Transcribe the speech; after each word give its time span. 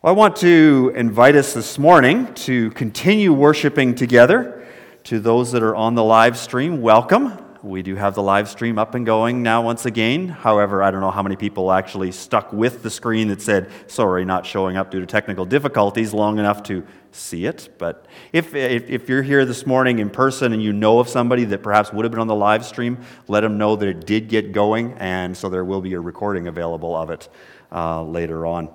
Well, 0.00 0.14
I 0.14 0.16
want 0.16 0.36
to 0.36 0.92
invite 0.94 1.34
us 1.34 1.54
this 1.54 1.76
morning 1.76 2.32
to 2.34 2.70
continue 2.70 3.32
worshiping 3.32 3.96
together. 3.96 4.64
To 5.02 5.18
those 5.18 5.50
that 5.50 5.64
are 5.64 5.74
on 5.74 5.96
the 5.96 6.04
live 6.04 6.38
stream, 6.38 6.80
welcome. 6.80 7.36
We 7.64 7.82
do 7.82 7.96
have 7.96 8.14
the 8.14 8.22
live 8.22 8.48
stream 8.48 8.78
up 8.78 8.94
and 8.94 9.04
going 9.04 9.42
now 9.42 9.62
once 9.62 9.86
again. 9.86 10.28
However, 10.28 10.84
I 10.84 10.92
don't 10.92 11.00
know 11.00 11.10
how 11.10 11.24
many 11.24 11.34
people 11.34 11.72
actually 11.72 12.12
stuck 12.12 12.52
with 12.52 12.84
the 12.84 12.90
screen 12.90 13.26
that 13.26 13.42
said, 13.42 13.72
sorry, 13.88 14.24
not 14.24 14.46
showing 14.46 14.76
up 14.76 14.92
due 14.92 15.00
to 15.00 15.06
technical 15.06 15.44
difficulties 15.44 16.14
long 16.14 16.38
enough 16.38 16.62
to 16.64 16.86
see 17.10 17.46
it. 17.46 17.68
But 17.76 18.06
if, 18.32 18.54
if, 18.54 18.88
if, 18.88 19.08
you're 19.08 19.24
here 19.24 19.44
this 19.44 19.66
morning 19.66 19.98
in 19.98 20.10
person 20.10 20.52
and 20.52 20.62
you 20.62 20.72
know 20.72 21.00
of 21.00 21.08
somebody 21.08 21.44
that 21.46 21.64
perhaps 21.64 21.92
would 21.92 22.04
have 22.04 22.12
been 22.12 22.20
on 22.20 22.28
the 22.28 22.36
live 22.36 22.64
stream, 22.64 22.98
let 23.26 23.40
them 23.40 23.58
know 23.58 23.74
that 23.74 23.88
it 23.88 24.06
did 24.06 24.28
get 24.28 24.52
going, 24.52 24.92
and 24.98 25.36
so 25.36 25.48
there 25.48 25.64
will 25.64 25.80
be 25.80 25.94
a 25.94 26.00
recording 26.00 26.46
available 26.46 26.94
of 26.94 27.10
it 27.10 27.28
uh, 27.72 28.00
later 28.04 28.46
on. 28.46 28.68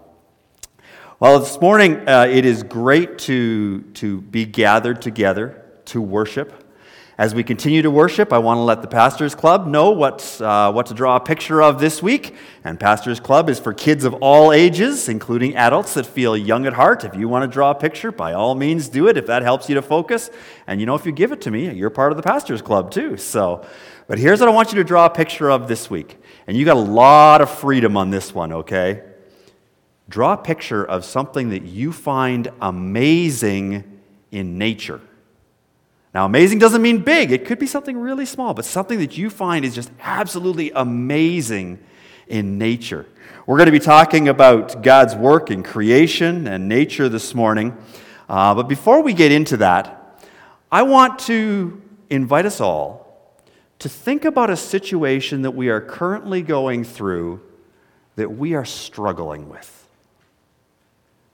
Well, 1.23 1.39
this 1.39 1.61
morning 1.61 2.05
uh, 2.05 2.27
it 2.29 2.43
is 2.43 2.63
great 2.63 3.17
to, 3.19 3.81
to 3.93 4.19
be 4.19 4.45
gathered 4.45 5.01
together 5.01 5.63
to 5.85 6.01
worship. 6.01 6.65
As 7.17 7.33
we 7.33 7.43
continue 7.43 7.81
to 7.81 7.89
worship, 7.89 8.33
I 8.33 8.39
want 8.39 8.57
to 8.57 8.63
let 8.63 8.81
the 8.81 8.89
Pastors 8.89 9.33
Club 9.33 9.65
know 9.65 9.91
what, 9.91 10.41
uh, 10.41 10.73
what 10.73 10.87
to 10.87 10.93
draw 10.93 11.15
a 11.15 11.21
picture 11.21 11.63
of 11.63 11.79
this 11.79 12.03
week. 12.03 12.35
And 12.65 12.77
Pastors 12.77 13.21
Club 13.21 13.49
is 13.49 13.57
for 13.57 13.73
kids 13.73 14.03
of 14.03 14.15
all 14.15 14.51
ages, 14.51 15.07
including 15.07 15.55
adults 15.55 15.93
that 15.93 16.05
feel 16.05 16.35
young 16.35 16.65
at 16.65 16.73
heart. 16.73 17.05
If 17.05 17.15
you 17.15 17.29
want 17.29 17.49
to 17.49 17.53
draw 17.53 17.71
a 17.71 17.75
picture, 17.75 18.11
by 18.11 18.33
all 18.33 18.53
means 18.53 18.89
do 18.89 19.07
it 19.07 19.15
if 19.15 19.25
that 19.27 19.43
helps 19.43 19.69
you 19.69 19.75
to 19.75 19.81
focus. 19.81 20.29
And 20.67 20.81
you 20.81 20.85
know, 20.85 20.95
if 20.95 21.05
you 21.05 21.13
give 21.13 21.31
it 21.31 21.39
to 21.43 21.51
me, 21.51 21.71
you're 21.71 21.89
part 21.89 22.11
of 22.11 22.17
the 22.17 22.23
Pastors 22.23 22.61
Club 22.61 22.91
too. 22.91 23.15
So, 23.15 23.65
but 24.07 24.19
here's 24.19 24.41
what 24.41 24.49
I 24.49 24.51
want 24.51 24.73
you 24.73 24.75
to 24.79 24.83
draw 24.83 25.05
a 25.05 25.09
picture 25.09 25.49
of 25.49 25.69
this 25.69 25.89
week. 25.89 26.21
And 26.47 26.57
you 26.57 26.65
got 26.65 26.75
a 26.75 26.81
lot 26.81 27.39
of 27.39 27.49
freedom 27.49 27.95
on 27.95 28.09
this 28.09 28.35
one, 28.35 28.51
okay? 28.51 29.12
Draw 30.09 30.33
a 30.33 30.37
picture 30.37 30.83
of 30.83 31.05
something 31.05 31.49
that 31.49 31.63
you 31.63 31.91
find 31.93 32.49
amazing 32.61 34.01
in 34.31 34.57
nature. 34.57 35.01
Now, 36.13 36.25
amazing 36.25 36.59
doesn't 36.59 36.81
mean 36.81 36.99
big, 36.99 37.31
it 37.31 37.45
could 37.45 37.57
be 37.57 37.65
something 37.65 37.97
really 37.97 38.25
small, 38.25 38.53
but 38.53 38.65
something 38.65 38.99
that 38.99 39.17
you 39.17 39.29
find 39.29 39.65
is 39.65 39.73
just 39.73 39.91
absolutely 39.99 40.71
amazing 40.71 41.79
in 42.27 42.57
nature. 42.57 43.07
We're 43.47 43.57
going 43.57 43.65
to 43.65 43.71
be 43.71 43.79
talking 43.79 44.27
about 44.27 44.83
God's 44.83 45.15
work 45.15 45.49
in 45.49 45.63
creation 45.63 46.47
and 46.47 46.69
nature 46.69 47.09
this 47.09 47.33
morning. 47.33 47.75
Uh, 48.29 48.53
but 48.55 48.67
before 48.67 49.01
we 49.01 49.13
get 49.13 49.31
into 49.31 49.57
that, 49.57 50.21
I 50.71 50.83
want 50.83 51.19
to 51.19 51.81
invite 52.09 52.45
us 52.45 52.61
all 52.61 53.03
to 53.79 53.89
think 53.89 54.23
about 54.23 54.49
a 54.49 54.55
situation 54.55 55.41
that 55.41 55.51
we 55.51 55.69
are 55.69 55.81
currently 55.81 56.41
going 56.41 56.83
through 56.83 57.41
that 58.15 58.31
we 58.31 58.53
are 58.53 58.65
struggling 58.65 59.49
with. 59.49 59.82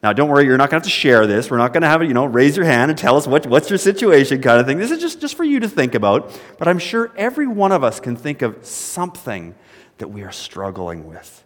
Now, 0.01 0.13
don't 0.13 0.29
worry, 0.29 0.45
you're 0.45 0.57
not 0.57 0.69
going 0.69 0.81
to 0.81 0.85
have 0.85 0.93
to 0.93 0.97
share 0.97 1.27
this. 1.27 1.51
We're 1.51 1.57
not 1.57 1.73
going 1.73 1.81
to 1.81 1.89
have 1.89 2.01
it, 2.01 2.07
you 2.07 2.13
know, 2.13 2.25
raise 2.25 2.55
your 2.55 2.65
hand 2.65 2.89
and 2.89 2.97
tell 2.97 3.17
us 3.17 3.27
what, 3.27 3.45
what's 3.47 3.69
your 3.69 3.77
situation 3.77 4.41
kind 4.41 4.59
of 4.59 4.65
thing. 4.65 4.77
This 4.77 4.91
is 4.91 5.01
just, 5.01 5.19
just 5.19 5.35
for 5.35 5.43
you 5.43 5.59
to 5.59 5.67
think 5.67 5.93
about. 5.93 6.39
But 6.57 6.69
I'm 6.69 6.79
sure 6.79 7.11
every 7.17 7.47
one 7.47 7.73
of 7.73 7.83
us 7.83 7.99
can 7.99 8.15
think 8.15 8.41
of 8.41 8.65
something 8.65 9.55
that 9.97 10.07
we 10.07 10.23
are 10.23 10.31
struggling 10.31 11.05
with. 11.05 11.43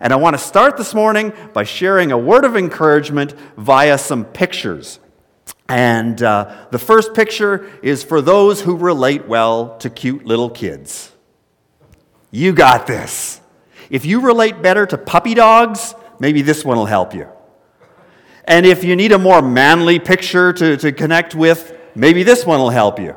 And 0.00 0.12
I 0.12 0.16
want 0.16 0.34
to 0.34 0.38
start 0.42 0.76
this 0.76 0.92
morning 0.92 1.32
by 1.52 1.62
sharing 1.62 2.10
a 2.10 2.18
word 2.18 2.44
of 2.44 2.56
encouragement 2.56 3.32
via 3.56 3.96
some 3.96 4.24
pictures. 4.24 4.98
And 5.68 6.20
uh, 6.20 6.66
the 6.72 6.80
first 6.80 7.14
picture 7.14 7.70
is 7.80 8.02
for 8.02 8.20
those 8.20 8.60
who 8.60 8.76
relate 8.76 9.28
well 9.28 9.78
to 9.78 9.88
cute 9.88 10.26
little 10.26 10.50
kids. 10.50 11.12
You 12.32 12.52
got 12.52 12.88
this. 12.88 13.40
If 13.88 14.04
you 14.04 14.20
relate 14.20 14.62
better 14.62 14.84
to 14.84 14.98
puppy 14.98 15.34
dogs, 15.34 15.94
maybe 16.18 16.42
this 16.42 16.64
one 16.64 16.76
will 16.76 16.86
help 16.86 17.14
you. 17.14 17.28
And 18.46 18.66
if 18.66 18.84
you 18.84 18.94
need 18.94 19.12
a 19.12 19.18
more 19.18 19.40
manly 19.42 19.98
picture 19.98 20.52
to, 20.52 20.76
to 20.76 20.92
connect 20.92 21.34
with, 21.34 21.76
maybe 21.94 22.22
this 22.22 22.44
one 22.44 22.60
will 22.60 22.70
help 22.70 22.98
you. 22.98 23.16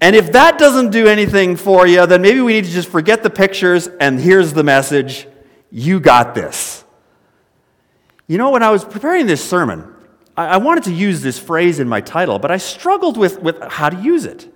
And 0.00 0.14
if 0.14 0.32
that 0.32 0.58
doesn't 0.58 0.90
do 0.90 1.06
anything 1.06 1.56
for 1.56 1.86
you, 1.86 2.06
then 2.06 2.22
maybe 2.22 2.40
we 2.40 2.52
need 2.52 2.66
to 2.66 2.70
just 2.70 2.88
forget 2.88 3.22
the 3.22 3.30
pictures 3.30 3.88
and 3.88 4.20
here's 4.20 4.52
the 4.52 4.62
message 4.62 5.26
you 5.70 6.00
got 6.00 6.34
this. 6.34 6.84
You 8.26 8.38
know, 8.38 8.50
when 8.50 8.62
I 8.62 8.70
was 8.70 8.84
preparing 8.84 9.26
this 9.26 9.46
sermon, 9.48 9.92
I, 10.36 10.46
I 10.46 10.56
wanted 10.58 10.84
to 10.84 10.92
use 10.92 11.22
this 11.22 11.38
phrase 11.38 11.80
in 11.80 11.88
my 11.88 12.00
title, 12.00 12.38
but 12.38 12.50
I 12.50 12.58
struggled 12.58 13.16
with, 13.16 13.40
with 13.40 13.60
how 13.62 13.88
to 13.88 14.00
use 14.00 14.24
it. 14.24 14.52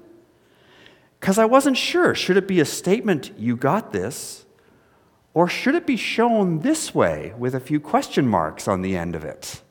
Because 1.19 1.39
I 1.39 1.45
wasn't 1.45 1.77
sure. 1.77 2.15
Should 2.15 2.37
it 2.37 2.47
be 2.49 2.61
a 2.61 2.65
statement, 2.65 3.33
you 3.39 3.57
got 3.57 3.93
this? 3.93 4.45
Or 5.33 5.49
should 5.49 5.75
it 5.75 5.87
be 5.87 5.97
shown 5.97 6.61
this 6.61 6.95
way 6.95 7.35
with 7.39 7.55
a 7.55 7.61
few 7.61 7.81
question 7.81 8.27
marks 8.27 8.67
on 8.67 8.83
the 8.83 8.97
end 8.97 9.15
of 9.15 9.25
it? 9.25 9.63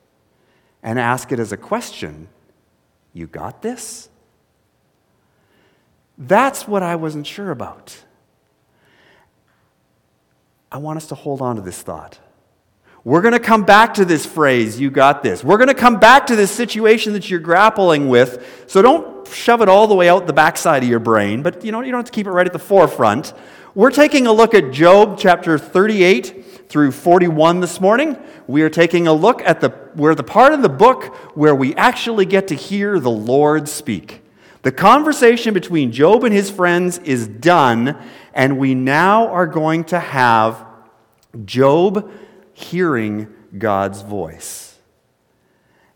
And 0.82 0.98
ask 0.98 1.32
it 1.32 1.40
as 1.40 1.52
a 1.52 1.58
question 1.58 2.30
You 3.14 3.28
got 3.28 3.62
this? 3.62 4.10
That's 6.18 6.68
what 6.68 6.84
I 6.84 6.96
wasn't 6.96 7.26
sure 7.26 7.52
about. 7.52 8.04
I 10.72 10.78
want 10.78 10.98
us 10.98 11.08
to 11.08 11.16
hold 11.16 11.42
on 11.42 11.56
to 11.56 11.62
this 11.62 11.82
thought. 11.82 12.20
We're 13.04 13.22
going 13.22 13.34
to 13.34 13.40
come 13.40 13.64
back 13.64 13.94
to 13.96 14.06
this 14.06 14.26
phrase, 14.26 14.80
you 14.80 14.92
got 14.92 15.24
this. 15.24 15.44
We're 15.44 15.58
going 15.58 15.70
to 15.70 15.74
come 15.74 16.00
back 16.00 16.28
to 16.28 16.36
this 16.36 16.52
situation 16.52 17.14
that 17.14 17.30
you're 17.30 17.40
grappling 17.40 18.10
with. 18.10 18.66
So 18.68 18.82
don't 18.82 19.19
shove 19.34 19.62
it 19.62 19.70
all 19.70 19.88
the 19.88 19.96
way 19.96 20.10
out 20.10 20.28
the 20.28 20.34
backside 20.34 20.84
of 20.84 20.90
your 20.90 21.00
brain, 21.00 21.42
but 21.42 21.64
you 21.64 21.72
know, 21.72 21.82
you 21.82 21.92
don't 21.92 22.00
have 22.00 22.06
to 22.06 22.12
keep 22.12 22.28
it 22.28 22.32
right 22.32 22.46
at 22.46 22.54
the 22.54 22.60
forefront. 22.60 23.34
We're 23.76 23.92
taking 23.92 24.28
a 24.28 24.32
look 24.32 24.54
at 24.54 24.72
Job 24.72 25.18
chapter 25.18 25.58
38 25.58 26.68
through 26.70 26.92
41 26.92 27.60
this 27.60 27.80
morning. 27.80 28.18
We 28.48 28.62
are 28.62 28.70
taking 28.70 29.08
a 29.08 29.14
look 29.14 29.42
at 29.42 29.62
the 29.62 29.70
where 29.94 30.16
the 30.16 30.24
part 30.24 30.54
of 30.54 30.62
the 30.62 30.70
book 30.70 31.06
where 31.36 31.56
we 31.56 31.76
actually 31.76 32.26
get 32.26 32.48
to 32.50 32.56
hear 32.56 33.00
the 33.00 33.10
Lord 33.10 33.68
speak. 33.68 34.22
The 34.62 34.72
conversation 34.72 35.54
between 35.54 35.92
Job 35.92 36.24
and 36.24 36.34
his 36.34 36.50
friends 36.50 36.98
is 37.00 37.28
done, 37.28 37.98
and 38.34 38.58
we 38.58 38.76
now 38.76 39.28
are 39.28 39.48
going 39.48 39.86
to 39.86 40.00
have 40.00 40.66
Job 41.46 42.12
hearing 42.54 43.34
God's 43.58 44.02
voice. 44.02 44.69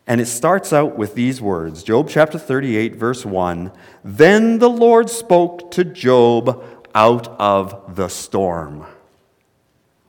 And 0.05 0.19
it 0.19 0.25
starts 0.25 0.73
out 0.73 0.97
with 0.97 1.15
these 1.15 1.41
words 1.41 1.83
Job 1.83 2.09
chapter 2.09 2.37
38, 2.37 2.95
verse 2.95 3.25
1 3.25 3.71
Then 4.03 4.59
the 4.59 4.69
Lord 4.69 5.09
spoke 5.09 5.71
to 5.71 5.83
Job 5.83 6.63
out 6.93 7.27
of 7.39 7.95
the 7.95 8.09
storm. 8.09 8.85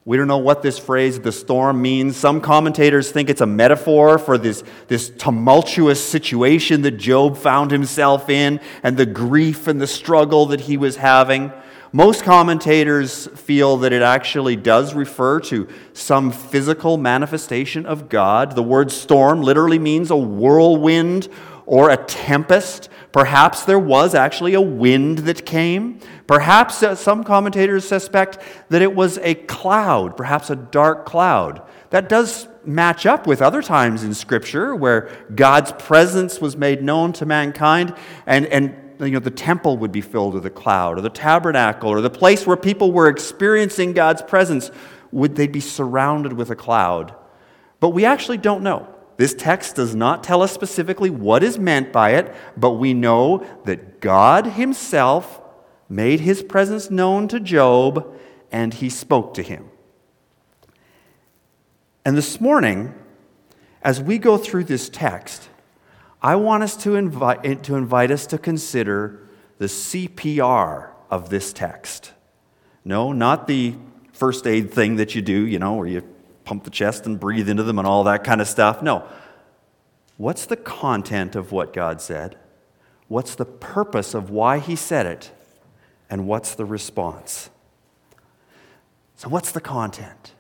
We 0.07 0.19
don't 0.19 0.29
know 0.29 0.37
what 0.37 0.61
this 0.61 0.79
phrase, 0.79 1.19
the 1.19 1.33
storm, 1.33 1.81
means. 1.81 2.15
Some 2.17 2.43
commentators 2.43 3.11
think 3.11 3.31
it's 3.31 3.41
a 3.41 3.47
metaphor 3.47 4.19
for 4.19 4.37
this, 4.37 4.63
this 4.87 5.09
tumultuous 5.09 6.07
situation 6.07 6.83
that 6.83 6.99
Job 6.99 7.39
found 7.39 7.71
himself 7.71 8.29
in 8.29 8.61
and 8.83 8.99
the 8.99 9.07
grief 9.07 9.67
and 9.67 9.81
the 9.81 9.87
struggle 9.87 10.47
that 10.47 10.61
he 10.61 10.77
was 10.77 10.97
having. 10.97 11.53
Most 11.97 12.25
commentators 12.25 13.29
feel 13.37 13.77
that 13.77 13.93
it 13.93 14.03
actually 14.03 14.57
does 14.57 14.95
refer 14.95 15.39
to 15.43 15.69
some 15.93 16.33
physical 16.33 16.97
manifestation 16.97 17.87
of 17.87 18.09
God. 18.09 18.57
The 18.57 18.65
word 18.65 18.91
storm 18.91 19.43
literally 19.43 19.79
means 19.79 20.11
a 20.11 20.17
whirlwind 20.17 21.29
or 21.67 21.91
a 21.91 21.97
tempest. 21.97 22.89
Perhaps 23.13 23.65
there 23.67 23.79
was 23.79 24.13
actually 24.13 24.55
a 24.55 24.61
wind 24.61 25.19
that 25.19 25.47
came. 25.47 26.01
Perhaps 26.27 26.83
uh, 26.83 26.97
some 26.97 27.23
commentators 27.23 27.87
suspect 27.87 28.41
that 28.71 28.83
it 28.83 28.93
was 28.93 29.19
a 29.19 29.37
cloud, 29.37 30.17
perhaps 30.17 30.51
a 30.51 30.57
dark 30.57 31.07
cloud. 31.07 31.63
That 31.91 32.09
does 32.09 32.49
match 32.65 33.07
up 33.07 33.25
with 33.25 33.41
other 33.41 33.63
times 33.63 34.03
in 34.03 34.15
Scripture 34.15 34.75
where 34.75 35.11
God's 35.33 35.71
presence 35.71 36.41
was 36.41 36.57
made 36.57 36.83
known 36.83 37.13
to 37.13 37.25
mankind 37.25 37.95
and, 38.27 38.47
and 38.47 38.84
you 39.01 39.11
know, 39.11 39.19
the 39.19 39.31
temple 39.31 39.77
would 39.79 39.93
be 39.93 40.01
filled 40.01 40.35
with 40.35 40.47
a 40.47 40.51
cloud, 40.51 40.99
or 40.99 41.01
the 41.01 41.11
tabernacle, 41.11 41.91
or 41.91 42.01
the 42.01 42.11
place 42.11 42.47
where 42.47 42.57
people 42.57 42.93
were 42.93 43.09
experiencing 43.09 43.93
God's 43.93 44.23
presence, 44.23 44.71
would 45.11 45.37
they 45.37 45.47
be 45.47 45.61
surrounded 45.61 46.33
with 46.33 46.51
a 46.51 46.57
cloud? 46.57 47.15
But 47.81 47.91
we 47.91 48.05
actually 48.05 48.39
don't 48.39 48.63
know. 48.63 48.89
This 49.17 49.35
text 49.35 49.77
does 49.77 49.95
not 49.95 50.25
tell 50.25 50.43
us 50.43 50.53
specifically 50.53 51.11
what 51.11 51.43
is 51.43 51.59
meant 51.59 51.93
by 51.93 52.11
it, 52.11 52.35
but 52.57 52.73
we 52.73 52.95
know 52.95 53.47
that 53.65 54.01
God 54.01 54.47
Himself 54.47 55.41
made 55.89 56.21
His 56.21 56.43
presence 56.43 56.91
known 56.91 57.29
to 57.29 57.39
Job 57.39 58.13
and 58.51 58.75
He 58.75 58.89
spoke 58.89 59.35
to 59.35 59.43
him. 59.43 59.71
And 62.05 62.17
this 62.17 62.41
morning, 62.41 62.95
as 63.83 64.01
we 64.01 64.19
go 64.19 64.37
through 64.37 64.65
this 64.65 64.89
text, 64.89 65.49
I 66.25 66.37
want 66.37 66.63
us 66.63 66.75
to 66.79 66.97
invite, 66.97 67.41
eh, 67.45 67.55
to 67.57 67.75
invite 67.75 68.11
us 68.11 68.27
to 68.29 68.39
consider 68.39 69.21
the 69.59 69.67
CPR 69.67 70.89
of 71.11 71.29
this 71.29 71.53
text. 71.53 72.13
No, 72.83 73.13
not 73.13 73.47
the 73.47 73.75
first 74.15 74.47
aid 74.47 74.73
thing 74.73 74.97
that 74.97 75.15
you 75.15 75.21
do, 75.21 75.47
you 75.47 75.59
know, 75.59 75.75
where 75.75 75.87
you 75.87 76.01
pump 76.45 76.65
the 76.65 76.71
chest 76.71 77.05
and 77.05 77.21
breathe 77.21 77.51
into 77.51 77.63
them 77.63 77.79
and 77.79 77.87
all 77.87 78.05
that 78.05 78.25
kind 78.25 78.41
of 78.41 78.49
stuff. 78.49 78.81
No. 78.81 79.05
What's 80.17 80.47
the 80.47 80.57
content 80.57 81.37
of 81.37 81.53
what 81.53 81.75
God 81.75 82.01
said? 82.01 82.39
What's 83.09 83.35
the 83.35 83.45
purpose 83.45 84.15
of 84.15 84.31
why 84.31 84.61
He 84.61 84.77
said 84.77 85.05
it? 85.05 85.31
And 86.09 86.27
what's 86.27 86.55
the 86.55 86.65
response? 86.65 87.51
So, 89.17 89.29
what's 89.29 89.53
the 89.53 89.61
content? 89.61 90.33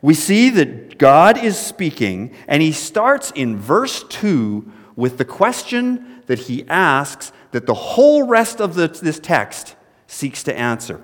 We 0.00 0.14
see 0.14 0.48
that 0.50 0.96
God 0.96 1.36
is 1.36 1.58
speaking, 1.58 2.34
and 2.46 2.62
he 2.62 2.72
starts 2.72 3.32
in 3.32 3.56
verse 3.56 4.04
2 4.04 4.72
with 4.98 5.16
the 5.16 5.24
question 5.24 6.24
that 6.26 6.40
he 6.40 6.68
asks 6.68 7.30
that 7.52 7.66
the 7.66 7.74
whole 7.74 8.24
rest 8.24 8.60
of 8.60 8.74
the, 8.74 8.88
this 8.88 9.20
text 9.20 9.76
seeks 10.08 10.42
to 10.42 10.58
answer. 10.58 11.00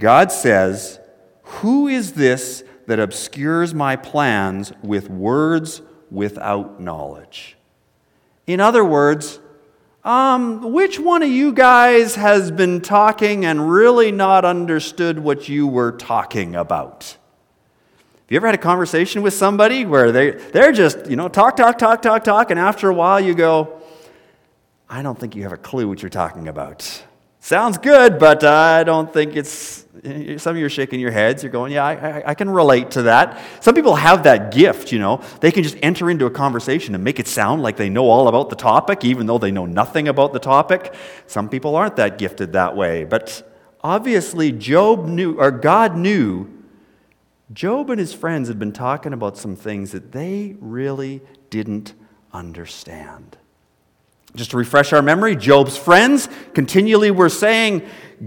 God 0.00 0.32
says, 0.32 0.98
Who 1.42 1.88
is 1.88 2.14
this 2.14 2.64
that 2.86 2.98
obscures 2.98 3.74
my 3.74 3.96
plans 3.96 4.72
with 4.82 5.10
words 5.10 5.82
without 6.10 6.80
knowledge? 6.80 7.58
In 8.46 8.60
other 8.60 8.82
words, 8.82 9.40
um, 10.02 10.72
which 10.72 10.98
one 10.98 11.22
of 11.22 11.28
you 11.28 11.52
guys 11.52 12.14
has 12.14 12.50
been 12.50 12.80
talking 12.80 13.44
and 13.44 13.70
really 13.70 14.10
not 14.10 14.46
understood 14.46 15.18
what 15.18 15.50
you 15.50 15.66
were 15.66 15.92
talking 15.92 16.56
about? 16.56 17.18
Have 18.24 18.32
you 18.32 18.36
ever 18.38 18.46
had 18.46 18.54
a 18.54 18.58
conversation 18.58 19.20
with 19.20 19.34
somebody 19.34 19.84
where 19.84 20.10
they, 20.10 20.30
they're 20.30 20.72
just, 20.72 21.10
you 21.10 21.16
know, 21.16 21.28
talk, 21.28 21.58
talk, 21.58 21.76
talk, 21.76 22.00
talk, 22.00 22.24
talk, 22.24 22.50
and 22.50 22.58
after 22.58 22.88
a 22.88 22.94
while 22.94 23.20
you 23.20 23.34
go, 23.34 23.82
I 24.88 25.02
don't 25.02 25.18
think 25.18 25.36
you 25.36 25.42
have 25.42 25.52
a 25.52 25.58
clue 25.58 25.86
what 25.86 26.00
you're 26.00 26.08
talking 26.08 26.48
about. 26.48 27.04
Sounds 27.40 27.76
good, 27.76 28.18
but 28.18 28.42
I 28.42 28.82
don't 28.82 29.12
think 29.12 29.36
it's. 29.36 29.84
Some 30.38 30.52
of 30.52 30.56
you 30.56 30.64
are 30.64 30.70
shaking 30.70 31.00
your 31.00 31.10
heads. 31.10 31.42
You're 31.42 31.52
going, 31.52 31.72
yeah, 31.72 31.84
I, 31.84 31.92
I, 31.92 32.22
I, 32.30 32.34
can 32.34 32.48
relate 32.48 32.92
to 32.92 33.02
that. 33.02 33.38
Some 33.60 33.74
people 33.74 33.94
have 33.94 34.22
that 34.22 34.54
gift, 34.54 34.90
you 34.90 34.98
know. 34.98 35.22
They 35.40 35.52
can 35.52 35.62
just 35.62 35.76
enter 35.82 36.08
into 36.08 36.24
a 36.24 36.30
conversation 36.30 36.94
and 36.94 37.04
make 37.04 37.20
it 37.20 37.26
sound 37.26 37.62
like 37.62 37.76
they 37.76 37.90
know 37.90 38.08
all 38.08 38.28
about 38.28 38.48
the 38.48 38.56
topic, 38.56 39.04
even 39.04 39.26
though 39.26 39.36
they 39.36 39.50
know 39.50 39.66
nothing 39.66 40.08
about 40.08 40.32
the 40.32 40.38
topic. 40.38 40.94
Some 41.26 41.50
people 41.50 41.76
aren't 41.76 41.96
that 41.96 42.16
gifted 42.16 42.54
that 42.54 42.74
way. 42.74 43.04
But 43.04 43.46
obviously, 43.82 44.50
Job 44.50 45.04
knew, 45.04 45.38
or 45.38 45.50
God 45.50 45.94
knew, 45.94 46.63
Job 47.54 47.88
and 47.88 48.00
his 48.00 48.12
friends 48.12 48.48
had 48.48 48.58
been 48.58 48.72
talking 48.72 49.12
about 49.12 49.36
some 49.36 49.54
things 49.54 49.92
that 49.92 50.10
they 50.10 50.56
really 50.60 51.22
didn't 51.50 51.94
understand. 52.32 53.38
Just 54.34 54.50
to 54.50 54.56
refresh 54.56 54.92
our 54.92 55.02
memory, 55.02 55.36
Job's 55.36 55.76
friends 55.76 56.28
continually 56.52 57.12
were 57.12 57.28
saying, 57.28 57.82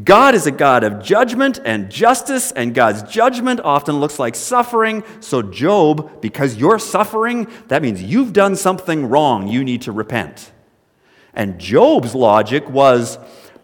God 0.05 0.33
is 0.35 0.47
a 0.47 0.51
God 0.51 0.85
of 0.85 1.03
judgment 1.03 1.59
and 1.65 1.91
justice, 1.91 2.53
and 2.53 2.73
God's 2.73 3.03
judgment 3.03 3.59
often 3.59 3.99
looks 3.99 4.17
like 4.17 4.35
suffering. 4.35 5.03
So, 5.19 5.41
Job, 5.41 6.21
because 6.21 6.55
you're 6.55 6.79
suffering, 6.79 7.47
that 7.67 7.81
means 7.81 8.01
you've 8.01 8.31
done 8.31 8.55
something 8.55 9.09
wrong. 9.09 9.49
You 9.49 9.65
need 9.65 9.81
to 9.81 9.91
repent. 9.91 10.53
And 11.33 11.59
Job's 11.59 12.15
logic 12.15 12.69
was, 12.69 13.19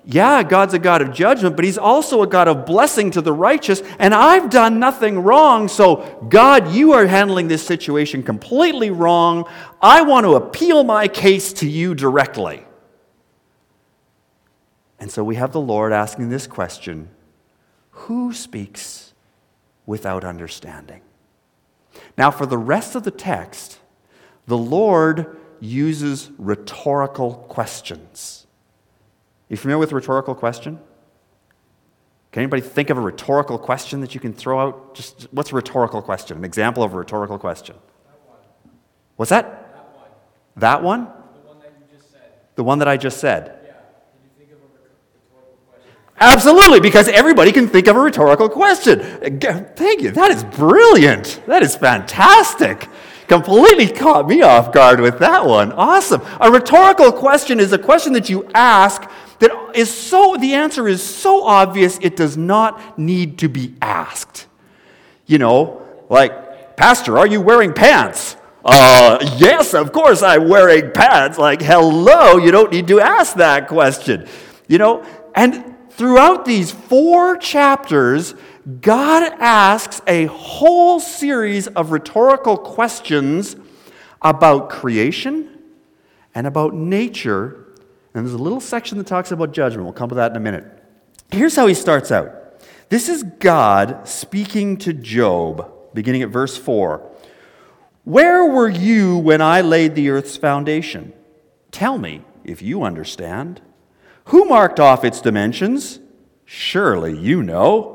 yeah, 0.06 0.44
God's 0.44 0.74
a 0.74 0.80
God 0.80 1.02
of 1.02 1.14
judgment, 1.14 1.56
but 1.56 1.64
He's 1.64 1.78
also 1.78 2.22
a 2.22 2.28
God 2.28 2.48
of 2.48 2.66
blessing 2.66 3.12
to 3.12 3.22
the 3.22 3.32
righteous, 3.32 3.82
and 4.00 4.14
I've 4.14 4.50
done 4.50 4.80
nothing 4.80 5.20
wrong. 5.20 5.70
So, 5.70 6.28
God, 6.30 6.74
you 6.74 6.92
are 6.94 7.06
handling 7.06 7.48
this 7.48 7.66
situation 7.66 8.22
completely 8.22 8.92
wrong. 8.92 9.50
I 9.82 10.02
want 10.02 10.26
to 10.26 10.36
appeal 10.36 10.84
my 10.84 11.08
case 11.08 11.54
to 11.54 11.70
you 11.70 11.96
directly. 11.96 12.66
And 15.00 15.10
so 15.10 15.24
we 15.24 15.36
have 15.36 15.54
the 15.54 15.62
Lord 15.62 15.94
asking 15.94 16.30
this 16.30 16.48
question 16.48 17.10
Who 17.92 18.34
speaks 18.34 19.14
without 19.86 20.26
understanding? 20.26 21.02
Now, 22.18 22.30
for 22.30 22.46
the 22.46 22.58
rest 22.58 22.96
of 22.96 23.04
the 23.04 23.12
text, 23.12 23.80
the 24.48 24.58
Lord 24.58 25.38
uses 25.62 26.30
rhetorical 26.38 27.36
questions. 27.48 28.48
You 29.50 29.57
familiar 29.57 29.80
with 29.80 29.92
rhetorical 29.92 30.36
question? 30.36 30.80
Can 32.31 32.42
anybody 32.42 32.62
think 32.63 32.90
of 32.90 32.98
a 32.98 33.01
rhetorical 33.01 33.60
question 33.60 34.01
that 34.01 34.16
you 34.16 34.19
can 34.19 34.34
throw 34.34 34.60
out? 34.60 34.95
Just 34.95 35.28
what's 35.31 35.51
a 35.51 35.56
rhetorical 35.56 36.01
question? 36.01 36.38
An 36.38 36.44
example 36.44 36.81
of 36.81 36.94
a 36.94 36.98
rhetorical 36.98 37.38
question. 37.38 37.75
What's 39.18 39.30
that? 39.30 39.45
That 40.56 40.81
one. 40.84 41.06
That 41.06 41.06
one? 41.06 41.06
The 41.06 41.48
one 41.48 41.60
that 41.60 41.74
you 41.80 41.95
just 41.95 42.12
said. 42.12 42.22
The 42.56 42.63
one 42.63 42.80
that 42.80 42.88
I 42.88 42.98
just 42.98 43.19
said. 43.19 43.60
Yeah. 43.63 43.74
Can 43.74 43.84
you 44.24 44.30
think 44.40 44.51
of 44.51 44.57
a 44.57 44.62
rhetorical 44.81 45.60
question? 45.69 45.92
Absolutely, 46.19 46.80
because 46.80 47.07
everybody 47.10 47.51
can 47.51 47.68
think 47.68 47.88
of 47.88 47.95
a 47.95 48.00
rhetorical 48.00 48.50
question. 48.50 49.00
Thank 49.75 50.01
you. 50.01 50.10
That 50.10 50.31
is 50.31 50.44
brilliant. 50.44 51.44
That 51.45 51.62
is 51.62 51.75
fantastic. 51.75 52.90
Completely 53.33 53.88
caught 53.88 54.27
me 54.27 54.44
off 54.44 54.71
guard 54.71 55.00
with 55.00 55.18
that 55.18 55.44
one. 55.44 55.71
Awesome. 55.71 56.21
A 56.39 56.51
rhetorical 56.51 57.12
question 57.12 57.59
is 57.59 57.74
a 57.74 57.80
question 57.80 58.13
that 58.13 58.30
you 58.30 58.47
ask 58.53 59.09
that 59.39 59.51
is 59.74 59.91
so, 59.91 60.38
the 60.39 60.53
answer 60.53 60.88
is 60.88 61.01
so 61.01 61.44
obvious 61.44 61.97
it 62.03 62.15
does 62.15 62.38
not 62.38 62.95
need 62.95 63.39
to 63.39 63.50
be 63.50 63.74
asked. 63.81 64.45
You 65.25 65.39
know, 65.39 65.81
like, 66.12 66.77
Pastor, 66.77 67.18
are 67.18 67.25
you 67.25 67.41
wearing 67.41 67.74
pants? 67.74 68.38
Uh, 68.63 69.18
yes, 69.38 69.74
of 69.74 69.91
course 69.91 70.21
I'm 70.21 70.47
wearing 70.47 70.91
pants. 70.91 71.39
Like, 71.39 71.59
hello, 71.59 72.38
you 72.38 72.51
don't 72.51 72.71
need 72.71 72.88
to 72.89 73.00
ask 73.00 73.38
that 73.38 73.68
question. 73.68 74.27
You 74.68 74.77
know, 74.77 75.03
and 75.33 75.75
throughout 75.89 76.45
these 76.45 76.69
four 76.69 77.38
chapters, 77.38 78.35
God 78.81 79.33
asks 79.39 80.01
a 80.07 80.25
whole 80.25 81.00
series 81.00 81.68
of 81.68 81.92
rhetorical 81.92 82.57
questions 82.57 83.56
about 84.21 84.69
creation 84.69 85.50
and 86.33 86.48
about 86.48 86.74
nature 86.74 87.63
and 88.13 88.25
there's 88.25 88.36
a 88.36 88.42
little 88.44 88.60
section 88.60 88.98
that 89.00 89.07
talks 89.07 89.31
about 89.31 89.54
judgment. 89.54 89.86
We'll 89.86 89.94
come 89.94 90.10
to 90.10 90.15
that 90.15 90.31
in 90.31 90.38
a 90.38 90.39
minute. 90.39 90.65
Here's 91.31 91.56
how 91.56 91.68
he 91.68 91.74
starts 91.74 92.12
out 92.12 92.39
this 92.89 93.10
is 93.10 93.24
God 93.24 94.07
speaking 94.07 94.77
to 94.77 94.94
Job, 94.94 95.71
beginning 95.94 96.21
at 96.21 96.30
verse 96.30 96.56
4. 96.56 97.09
Where 98.04 98.45
were 98.45 98.69
you 98.69 99.18
when 99.18 99.42
I 99.42 99.62
laid 99.62 99.95
the 99.95 100.09
earth's 100.09 100.38
foundation? 100.38 101.13
Tell 101.71 101.98
me 101.98 102.21
if 102.44 102.62
you 102.62 102.83
understand. 102.83 103.62
Who 104.25 104.45
marked 104.45 104.80
off 104.80 105.04
its 105.04 105.21
dimensions? 105.21 106.00
Surely 106.45 107.18
you 107.18 107.42
know. 107.42 107.93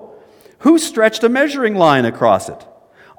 Who 0.61 0.79
stretched 0.79 1.23
a 1.25 1.29
measuring 1.29 1.75
line 1.75 2.05
across 2.05 2.49
it? 2.49 2.67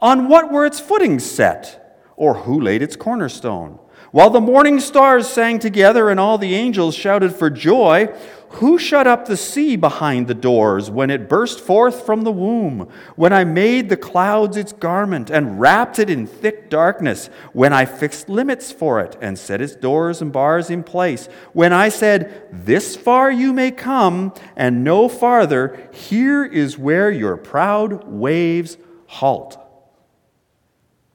On 0.02 0.28
what 0.28 0.52
were 0.52 0.66
its 0.66 0.80
footings 0.80 1.24
set? 1.24 1.76
Or 2.16 2.34
who 2.36 2.60
laid 2.60 2.82
its 2.82 2.96
cornerstone? 2.96 3.80
While 4.12 4.30
the 4.30 4.42
morning 4.42 4.80
stars 4.80 5.28
sang 5.28 5.60
together 5.60 6.10
and 6.10 6.20
all 6.20 6.38
the 6.38 6.56
angels 6.56 6.96
shouted 6.96 7.36
for 7.36 7.50
joy, 7.50 8.10
who 8.54 8.80
shut 8.80 9.06
up 9.06 9.25
the 9.25 9.38
sea 9.38 9.75
behind 9.75 10.28
the 10.28 10.34
doors 10.34 10.90
when 10.90 11.12
it 11.12 11.30
burst 11.30 11.60
forth 11.60 12.06
from 12.06 12.24
the 12.24 12.31
womb? 12.31 12.90
When 13.16 13.31
I 13.31 13.44
made 13.44 13.90
the 13.90 13.98
clouds 13.98 14.57
its 14.57 14.74
garment 14.74 15.30
and 15.30 15.60
wrapped 15.60 16.00
it 16.00 16.10
in 16.10 16.25
thick 16.25 16.69
darkness? 16.69 17.30
When 17.54 17.74
I 17.74 17.85
fixed 17.85 18.28
limits 18.28 18.71
for 18.71 19.02
it 19.02 19.18
and 19.21 19.38
set 19.38 19.62
its 19.62 19.76
doors 19.76 20.21
and 20.21 20.31
bars 20.31 20.71
in 20.71 20.83
place? 20.83 21.28
When 21.54 21.74
I 21.74 21.90
said, 21.90 22.47
This 22.52 22.95
far 22.95 23.31
you 23.31 23.54
may 23.54 23.69
come 23.69 24.33
and 24.56 24.83
no 24.83 25.07
farther, 25.07 25.90
here 25.94 26.44
is 26.44 26.78
where 26.78 27.12
your 27.12 27.38
proud 27.38 28.07
waves 28.07 28.78
halt. 29.06 29.57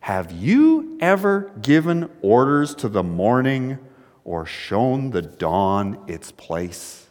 Have 0.01 0.31
you 0.31 0.99
ever 1.01 1.51
given 1.63 2.11
orders 2.21 2.75
to 2.77 2.89
the 2.89 3.03
morning 3.03 3.79
or 4.23 4.47
shown 4.47 5.11
the 5.11 5.23
dawn 5.23 5.99
its 6.07 6.31
place? 6.31 7.04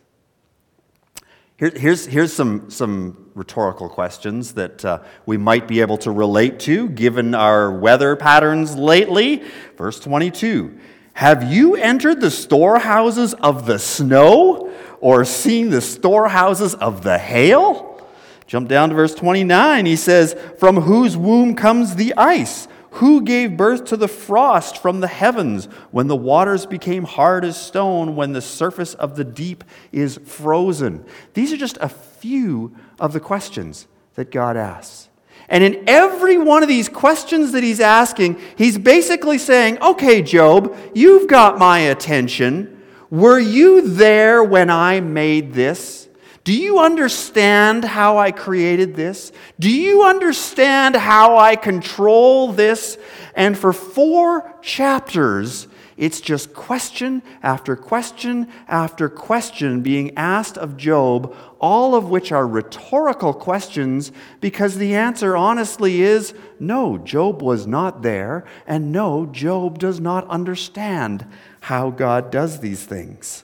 Here, 1.58 1.72
here's, 1.76 2.06
here's 2.08 2.34
some, 2.34 2.72
some 2.72 3.30
rhetorical 3.36 3.88
questions 3.88 4.54
that 4.56 4.84
uh, 4.84 5.00
we 5.28 5.38
might 5.38 5.68
be 5.68 5.82
able 5.82 5.98
to 6.00 6.12
relate 6.12 6.60
to 6.62 6.90
given 6.90 7.36
our 7.36 7.72
weather 7.72 8.16
patterns 8.16 8.76
lately. 8.76 9.44
Verse 9.78 10.00
22 10.00 10.80
Have 11.14 11.52
you 11.52 11.76
entered 11.76 12.22
the 12.22 12.32
storehouses 12.32 13.36
of 13.36 13.68
the 13.68 13.78
snow 13.78 14.74
or 15.00 15.26
seen 15.26 15.70
the 15.70 15.82
storehouses 15.82 16.74
of 16.74 17.04
the 17.04 17.20
hail? 17.20 18.02
Jump 18.48 18.68
down 18.68 18.90
to 18.90 18.96
verse 18.96 19.14
29. 19.14 19.86
He 19.86 19.96
says, 19.96 20.36
From 20.58 20.78
whose 20.78 21.16
womb 21.16 21.56
comes 21.56 21.96
the 21.96 22.16
ice? 22.16 22.68
Who 22.98 23.24
gave 23.24 23.58
birth 23.58 23.86
to 23.86 23.98
the 23.98 24.08
frost 24.08 24.78
from 24.78 25.00
the 25.00 25.08
heavens 25.08 25.66
when 25.90 26.08
the 26.08 26.16
waters 26.16 26.68
became 26.68 27.06
hard 27.06 27.44
as 27.44 27.60
stone, 27.60 28.16
when 28.16 28.34
the 28.34 28.42
surface 28.42 28.94
of 28.94 29.16
the 29.16 29.24
deep 29.24 29.64
is 29.92 30.20
frozen? 30.26 31.04
These 31.34 31.52
are 31.52 31.58
just 31.58 31.78
a 31.82 31.90
few 31.90 32.76
of 33.00 33.12
the 33.14 33.20
questions 33.20 33.88
that 34.14 34.30
God 34.30 34.58
asks. 34.58 35.10
And 35.50 35.64
in 35.64 35.84
every 35.88 36.38
one 36.38 36.62
of 36.62 36.70
these 36.70 36.88
questions 36.88 37.52
that 37.54 37.64
he's 37.64 37.80
asking, 37.80 38.40
he's 38.56 38.78
basically 38.78 39.40
saying, 39.40 39.82
Okay, 39.82 40.22
Job, 40.22 40.76
you've 40.94 41.28
got 41.28 41.58
my 41.58 41.80
attention. 41.80 42.80
Were 43.10 43.40
you 43.40 43.90
there 43.90 44.44
when 44.44 44.70
I 44.70 45.00
made 45.00 45.54
this? 45.54 46.03
Do 46.44 46.54
you 46.54 46.80
understand 46.80 47.86
how 47.86 48.18
I 48.18 48.32
created 48.32 48.96
this? 48.96 49.32
Do 49.60 49.72
you 49.72 50.04
understand 50.04 50.96
how 50.96 51.38
I 51.38 51.56
control 51.56 52.52
this? 52.52 52.98
And 53.34 53.58
for 53.58 53.72
four 53.72 54.54
chapters, 54.62 55.68
It's 55.96 56.22
just 56.22 56.54
question 56.54 57.22
after 57.44 57.76
question 57.76 58.48
after 58.68 59.10
question 59.10 59.82
being 59.82 60.18
asked 60.18 60.58
of 60.58 60.76
Job, 60.76 61.36
all 61.60 61.94
of 61.94 62.10
which 62.10 62.32
are 62.32 62.48
rhetorical 62.48 63.34
questions 63.34 64.12
because 64.42 64.78
the 64.78 64.96
answer 64.96 65.38
honestly 65.38 66.02
is 66.02 66.34
no, 66.60 66.98
Job 66.98 67.42
was 67.42 67.68
not 67.68 68.02
there, 68.02 68.44
and 68.66 68.92
no, 68.92 69.26
Job 69.28 69.78
does 69.78 70.00
not 70.00 70.28
understand 70.28 71.26
how 71.62 71.92
God 71.92 72.32
does 72.32 72.60
these 72.60 72.84
things. 72.84 73.44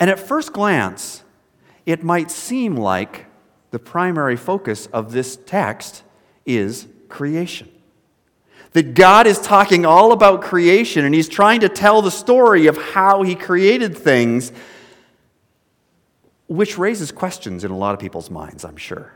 And 0.00 0.10
at 0.10 0.18
first 0.18 0.52
glance, 0.52 1.22
it 1.86 2.02
might 2.02 2.30
seem 2.30 2.76
like 2.76 3.26
the 3.70 3.78
primary 3.78 4.36
focus 4.36 4.86
of 4.86 5.12
this 5.12 5.36
text 5.36 6.02
is 6.44 6.86
creation. 7.08 7.68
That 8.72 8.94
God 8.94 9.26
is 9.26 9.40
talking 9.40 9.84
all 9.84 10.12
about 10.12 10.42
creation 10.42 11.04
and 11.04 11.14
he's 11.14 11.28
trying 11.28 11.60
to 11.60 11.68
tell 11.68 12.02
the 12.02 12.10
story 12.10 12.66
of 12.66 12.76
how 12.76 13.22
he 13.22 13.34
created 13.34 13.96
things, 13.96 14.52
which 16.46 16.78
raises 16.78 17.10
questions 17.10 17.64
in 17.64 17.70
a 17.70 17.76
lot 17.76 17.94
of 17.94 18.00
people's 18.00 18.30
minds, 18.30 18.64
I'm 18.64 18.76
sure. 18.76 19.12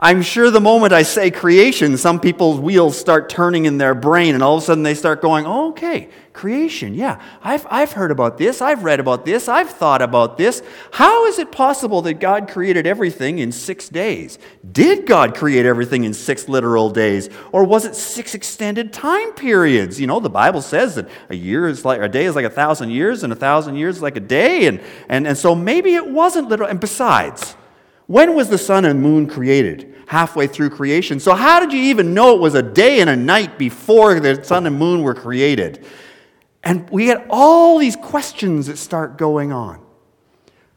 I'm 0.00 0.22
sure 0.22 0.48
the 0.52 0.60
moment 0.60 0.92
I 0.92 1.02
say 1.02 1.28
creation, 1.28 1.96
some 1.96 2.20
people's 2.20 2.60
wheels 2.60 2.96
start 2.96 3.28
turning 3.28 3.64
in 3.64 3.78
their 3.78 3.96
brain, 3.96 4.34
and 4.34 4.44
all 4.44 4.56
of 4.56 4.62
a 4.62 4.66
sudden 4.66 4.84
they 4.84 4.94
start 4.94 5.20
going, 5.20 5.44
oh, 5.44 5.70
okay, 5.70 6.08
creation, 6.32 6.94
yeah, 6.94 7.20
I've, 7.42 7.66
I've 7.68 7.90
heard 7.90 8.12
about 8.12 8.38
this, 8.38 8.62
I've 8.62 8.84
read 8.84 9.00
about 9.00 9.24
this, 9.24 9.48
I've 9.48 9.70
thought 9.70 10.00
about 10.00 10.38
this. 10.38 10.62
How 10.92 11.26
is 11.26 11.40
it 11.40 11.50
possible 11.50 12.00
that 12.02 12.20
God 12.20 12.48
created 12.48 12.86
everything 12.86 13.40
in 13.40 13.50
six 13.50 13.88
days? 13.88 14.38
Did 14.70 15.04
God 15.04 15.34
create 15.34 15.66
everything 15.66 16.04
in 16.04 16.14
six 16.14 16.48
literal 16.48 16.90
days? 16.90 17.28
Or 17.50 17.64
was 17.64 17.84
it 17.84 17.96
six 17.96 18.36
extended 18.36 18.92
time 18.92 19.32
periods? 19.32 20.00
You 20.00 20.06
know, 20.06 20.20
the 20.20 20.30
Bible 20.30 20.62
says 20.62 20.94
that 20.94 21.08
a 21.28 21.34
year 21.34 21.66
is 21.66 21.84
like, 21.84 22.00
a 22.00 22.08
day 22.08 22.26
is 22.26 22.36
like 22.36 22.44
a 22.44 22.50
thousand 22.50 22.90
years, 22.90 23.24
and 23.24 23.32
a 23.32 23.36
thousand 23.36 23.74
years 23.74 23.96
is 23.96 24.02
like 24.02 24.16
a 24.16 24.20
day, 24.20 24.68
and, 24.68 24.80
and, 25.08 25.26
and 25.26 25.36
so 25.36 25.56
maybe 25.56 25.96
it 25.96 26.06
wasn't 26.06 26.48
literal. 26.48 26.70
And 26.70 26.78
besides, 26.78 27.56
when 28.08 28.34
was 28.34 28.48
the 28.48 28.58
sun 28.58 28.86
and 28.86 29.00
moon 29.00 29.26
created? 29.28 29.94
Halfway 30.06 30.46
through 30.46 30.70
creation. 30.70 31.20
So, 31.20 31.34
how 31.34 31.60
did 31.60 31.72
you 31.72 31.80
even 31.82 32.14
know 32.14 32.34
it 32.34 32.40
was 32.40 32.54
a 32.54 32.62
day 32.62 33.00
and 33.00 33.10
a 33.10 33.16
night 33.16 33.58
before 33.58 34.18
the 34.18 34.42
sun 34.42 34.66
and 34.66 34.78
moon 34.78 35.02
were 35.02 35.14
created? 35.14 35.84
And 36.64 36.88
we 36.88 37.08
had 37.08 37.26
all 37.28 37.78
these 37.78 37.96
questions 37.96 38.66
that 38.66 38.78
start 38.78 39.18
going 39.18 39.52
on. 39.52 39.84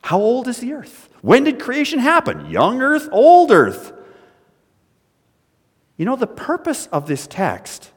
How 0.02 0.20
old 0.20 0.50
is 0.50 0.60
the 0.60 0.74
earth? 0.74 1.10
When 1.22 1.46
did 1.46 1.60
creation 1.60 2.00
happen? 2.00 2.50
Young 2.50 2.82
earth, 2.82 3.08
old 3.12 3.52
earth? 3.52 3.94
You 5.96 6.04
know, 6.04 6.18
the 6.18 6.28
purpose 6.28 6.88
of 6.88 7.08
this 7.08 7.28
text 7.28 7.92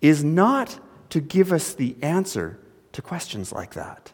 is 0.00 0.22
not 0.22 0.78
to 1.10 1.20
give 1.20 1.52
us 1.52 1.74
the 1.74 1.96
answer 2.00 2.60
to 2.92 3.02
questions 3.02 3.50
like 3.50 3.74
that. 3.74 4.12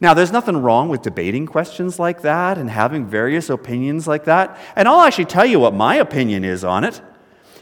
Now, 0.00 0.14
there's 0.14 0.32
nothing 0.32 0.56
wrong 0.56 0.88
with 0.88 1.02
debating 1.02 1.46
questions 1.46 1.98
like 1.98 2.22
that 2.22 2.58
and 2.58 2.68
having 2.68 3.06
various 3.06 3.50
opinions 3.50 4.06
like 4.06 4.24
that. 4.24 4.58
And 4.74 4.88
I'll 4.88 5.00
actually 5.00 5.26
tell 5.26 5.46
you 5.46 5.60
what 5.60 5.74
my 5.74 5.96
opinion 5.96 6.44
is 6.44 6.64
on 6.64 6.84
it. 6.84 7.00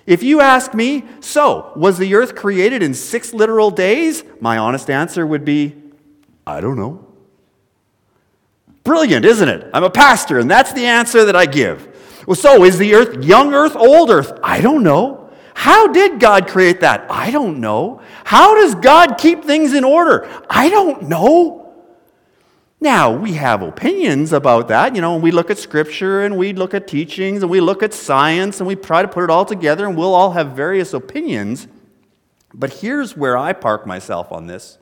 If 0.07 0.23
you 0.23 0.41
ask 0.41 0.75
me, 0.75 1.05
so, 1.21 1.73
was 1.77 1.99
the 1.99 2.15
earth 2.15 2.35
created 2.35 2.83
in 2.83 2.95
six 2.95 3.35
literal 3.35 3.71
days? 3.71 4.25
My 4.41 4.59
honest 4.59 4.91
answer 4.91 5.27
would 5.27 5.45
be, 5.45 5.77
I 6.47 6.61
don't 6.61 6.77
know. 6.77 7.07
Brilliant, 8.83 9.25
isn't 9.25 9.49
it? 9.49 9.71
I'm 9.75 9.85
a 9.85 9.91
pastor, 9.91 10.39
and 10.39 10.51
that's 10.51 10.73
the 10.73 10.87
answer 10.87 11.25
that 11.27 11.37
I 11.37 11.47
give. 11.47 11.87
Well, 12.27 12.35
so, 12.35 12.65
is 12.65 12.79
the 12.79 12.95
earth 12.95 13.23
young 13.23 13.53
earth, 13.53 13.77
old 13.77 14.11
earth? 14.11 14.39
I 14.43 14.61
don't 14.61 14.83
know. 14.83 15.31
How 15.55 15.89
did 15.89 16.21
God 16.21 16.49
create 16.49 16.81
that? 16.81 17.07
I 17.11 17.31
don't 17.31 17.61
know. 17.61 18.01
How 18.25 18.55
does 18.55 18.75
God 18.75 19.19
keep 19.19 19.45
things 19.45 19.75
in 19.75 19.85
order? 19.85 20.29
I 20.49 20.71
don't 20.71 21.03
know. 21.03 21.60
Now, 22.83 23.13
we 23.13 23.35
have 23.35 23.61
opinions 23.61 24.33
about 24.33 24.69
that. 24.69 24.95
You 24.95 25.03
know, 25.03 25.17
we 25.19 25.31
look 25.31 25.51
at 25.51 25.59
scripture 25.59 26.23
and 26.23 26.39
we 26.39 26.55
look 26.55 26.73
at 26.73 26.89
teachings 26.89 27.43
and 27.43 27.51
we 27.51 27.61
look 27.61 27.83
at 27.83 27.93
science 27.93 28.59
and 28.59 28.67
we 28.67 28.75
try 28.75 29.03
to 29.03 29.09
put 29.09 29.23
it 29.23 29.31
all 29.31 29.45
together 29.45 29.87
and 29.87 29.97
we'll 29.99 30.15
all 30.15 30.33
have 30.33 30.53
various 30.53 30.95
opinions. 30.95 31.69
But 32.55 32.73
here's 32.73 33.15
where 33.15 33.37
I 33.37 33.53
park 33.53 33.87
myself 33.87 34.33
on 34.33 34.47
this. 34.47 34.79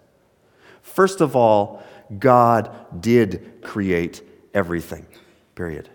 First 0.81 1.21
of 1.21 1.35
all, 1.35 1.83
God 2.17 3.03
did 3.03 3.63
create 3.63 4.23
everything, 4.55 5.07
period. 5.57 5.91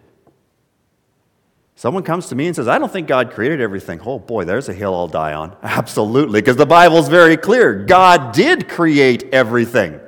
Someone 1.76 2.04
comes 2.04 2.28
to 2.28 2.36
me 2.36 2.48
and 2.48 2.56
says, 2.56 2.68
I 2.68 2.78
don't 2.80 2.92
think 2.92 3.08
God 3.08 3.32
created 3.32 3.60
everything. 3.60 4.00
Oh 4.06 4.20
boy, 4.20 4.44
there's 4.44 4.70
a 4.70 4.74
hill 4.74 4.94
I'll 4.94 5.08
die 5.08 5.34
on. 5.34 5.56
Absolutely, 5.64 6.42
because 6.42 6.58
the 6.58 6.66
Bible's 6.66 7.08
very 7.08 7.38
clear. 7.38 7.74
God 7.86 8.34
did 8.34 8.68
create 8.68 9.34
everything. 9.34 10.00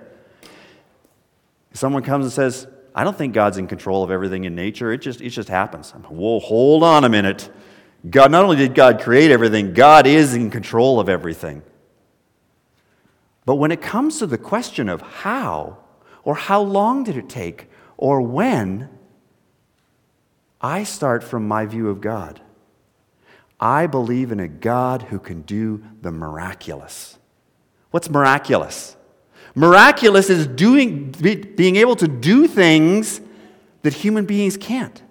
Someone 1.75 2.03
comes 2.03 2.25
and 2.25 2.33
says, 2.33 2.67
I 2.93 3.03
don't 3.03 3.17
think 3.17 3.33
God's 3.33 3.57
in 3.57 3.67
control 3.67 4.03
of 4.03 4.09
everything 4.09 4.45
in 4.45 4.55
nature. 4.55 4.91
It 4.93 4.99
just, 4.99 5.21
it 5.21 5.29
just 5.29 5.49
happens. 5.49 5.91
I'm, 5.93 6.03
like, 6.03 6.11
Whoa, 6.11 6.39
hold 6.39 6.83
on 6.83 7.03
a 7.03 7.09
minute. 7.09 7.49
God, 8.09 8.31
not 8.31 8.43
only 8.43 8.55
did 8.55 8.73
God 8.73 9.01
create 9.01 9.31
everything, 9.31 9.73
God 9.73 10.07
is 10.07 10.33
in 10.33 10.49
control 10.49 10.99
of 10.99 11.09
everything. 11.09 11.63
But 13.45 13.55
when 13.55 13.71
it 13.71 13.81
comes 13.81 14.19
to 14.19 14.27
the 14.27 14.37
question 14.37 14.89
of 14.89 15.01
how, 15.01 15.77
or 16.23 16.35
how 16.35 16.61
long 16.61 17.03
did 17.03 17.17
it 17.17 17.29
take, 17.29 17.69
or 17.97 18.21
when, 18.21 18.89
I 20.61 20.83
start 20.83 21.23
from 21.23 21.47
my 21.47 21.65
view 21.65 21.89
of 21.89 22.01
God. 22.01 22.41
I 23.59 23.87
believe 23.87 24.31
in 24.31 24.39
a 24.39 24.47
God 24.47 25.03
who 25.03 25.19
can 25.19 25.41
do 25.41 25.83
the 26.01 26.11
miraculous. 26.11 27.19
What's 27.91 28.09
miraculous? 28.09 28.95
Miraculous 29.55 30.29
is 30.29 30.45
doing, 30.47 31.11
being 31.11 31.77
able 31.77 31.95
to 31.95 32.07
do 32.07 32.47
things 32.47 33.21
that 33.83 33.93
human 33.93 34.25
beings 34.25 34.57
can't. 34.57 35.01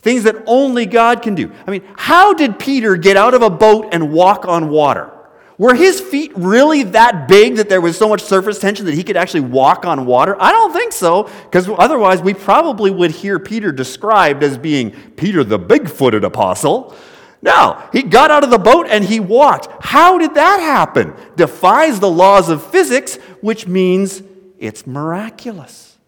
Things 0.00 0.24
that 0.24 0.36
only 0.46 0.84
God 0.84 1.22
can 1.22 1.34
do. 1.34 1.50
I 1.66 1.70
mean, 1.70 1.82
how 1.96 2.34
did 2.34 2.58
Peter 2.58 2.96
get 2.96 3.16
out 3.16 3.32
of 3.32 3.42
a 3.42 3.48
boat 3.48 3.88
and 3.92 4.12
walk 4.12 4.46
on 4.46 4.68
water? 4.68 5.10
Were 5.56 5.74
his 5.74 6.00
feet 6.00 6.32
really 6.34 6.82
that 6.82 7.28
big 7.28 7.56
that 7.56 7.68
there 7.68 7.80
was 7.80 7.96
so 7.96 8.08
much 8.08 8.20
surface 8.20 8.58
tension 8.58 8.86
that 8.86 8.94
he 8.94 9.04
could 9.04 9.16
actually 9.16 9.42
walk 9.42 9.86
on 9.86 10.04
water? 10.04 10.36
I 10.40 10.50
don't 10.50 10.72
think 10.72 10.92
so, 10.92 11.30
because 11.44 11.68
otherwise 11.78 12.20
we 12.20 12.34
probably 12.34 12.90
would 12.90 13.12
hear 13.12 13.38
Peter 13.38 13.70
described 13.70 14.42
as 14.42 14.58
being 14.58 14.90
Peter 15.16 15.44
the 15.44 15.58
big 15.58 15.88
footed 15.88 16.24
apostle. 16.24 16.94
No, 17.40 17.80
he 17.92 18.02
got 18.02 18.30
out 18.30 18.42
of 18.42 18.50
the 18.50 18.58
boat 18.58 18.86
and 18.88 19.04
he 19.04 19.20
walked. 19.20 19.68
How 19.80 20.18
did 20.18 20.34
that 20.34 20.60
happen? 20.60 21.14
Defies 21.36 22.00
the 22.00 22.10
laws 22.10 22.48
of 22.48 22.66
physics, 22.70 23.18
which 23.44 23.66
means 23.66 24.22
it's 24.58 24.86
miraculous. 24.86 25.98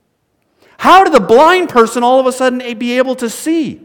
How 0.79 1.05
did 1.05 1.13
the 1.13 1.21
blind 1.21 1.69
person 1.69 2.03
all 2.03 2.19
of 2.19 2.25
a 2.25 2.33
sudden 2.33 2.79
be 2.79 2.97
able 2.97 3.15
to 3.17 3.29
see? 3.29 3.83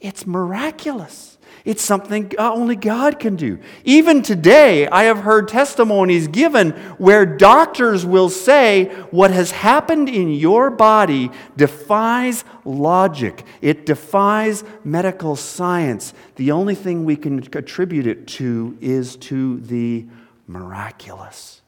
It's 0.00 0.24
miraculous. 0.24 1.36
It's 1.64 1.82
something 1.82 2.32
uh, 2.38 2.52
only 2.52 2.76
God 2.76 3.18
can 3.18 3.34
do. 3.34 3.58
Even 3.82 4.22
today, 4.22 4.86
I 4.86 5.02
have 5.04 5.18
heard 5.18 5.48
testimonies 5.48 6.28
given 6.28 6.70
where 6.98 7.26
doctors 7.26 8.06
will 8.06 8.30
say, 8.30 8.84
What 9.10 9.32
has 9.32 9.50
happened 9.50 10.08
in 10.08 10.30
your 10.30 10.70
body 10.70 11.32
defies 11.56 12.44
logic, 12.64 13.44
it 13.60 13.84
defies 13.84 14.62
medical 14.84 15.34
science. 15.34 16.14
The 16.36 16.52
only 16.52 16.76
thing 16.76 17.04
we 17.04 17.16
can 17.16 17.40
attribute 17.52 18.06
it 18.06 18.28
to 18.38 18.78
is 18.80 19.16
to 19.16 19.58
the 19.58 20.06
miraculous. 20.46 21.61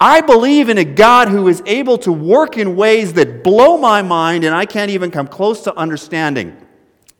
I 0.00 0.22
believe 0.22 0.68
in 0.70 0.78
a 0.78 0.84
God 0.84 1.28
who 1.28 1.46
is 1.48 1.62
able 1.66 1.98
to 1.98 2.12
work 2.12 2.56
in 2.56 2.74
ways 2.74 3.12
that 3.14 3.44
blow 3.44 3.76
my 3.76 4.00
mind 4.00 4.44
and 4.44 4.54
I 4.54 4.64
can't 4.64 4.90
even 4.90 5.10
come 5.10 5.26
close 5.26 5.62
to 5.64 5.76
understanding 5.76 6.56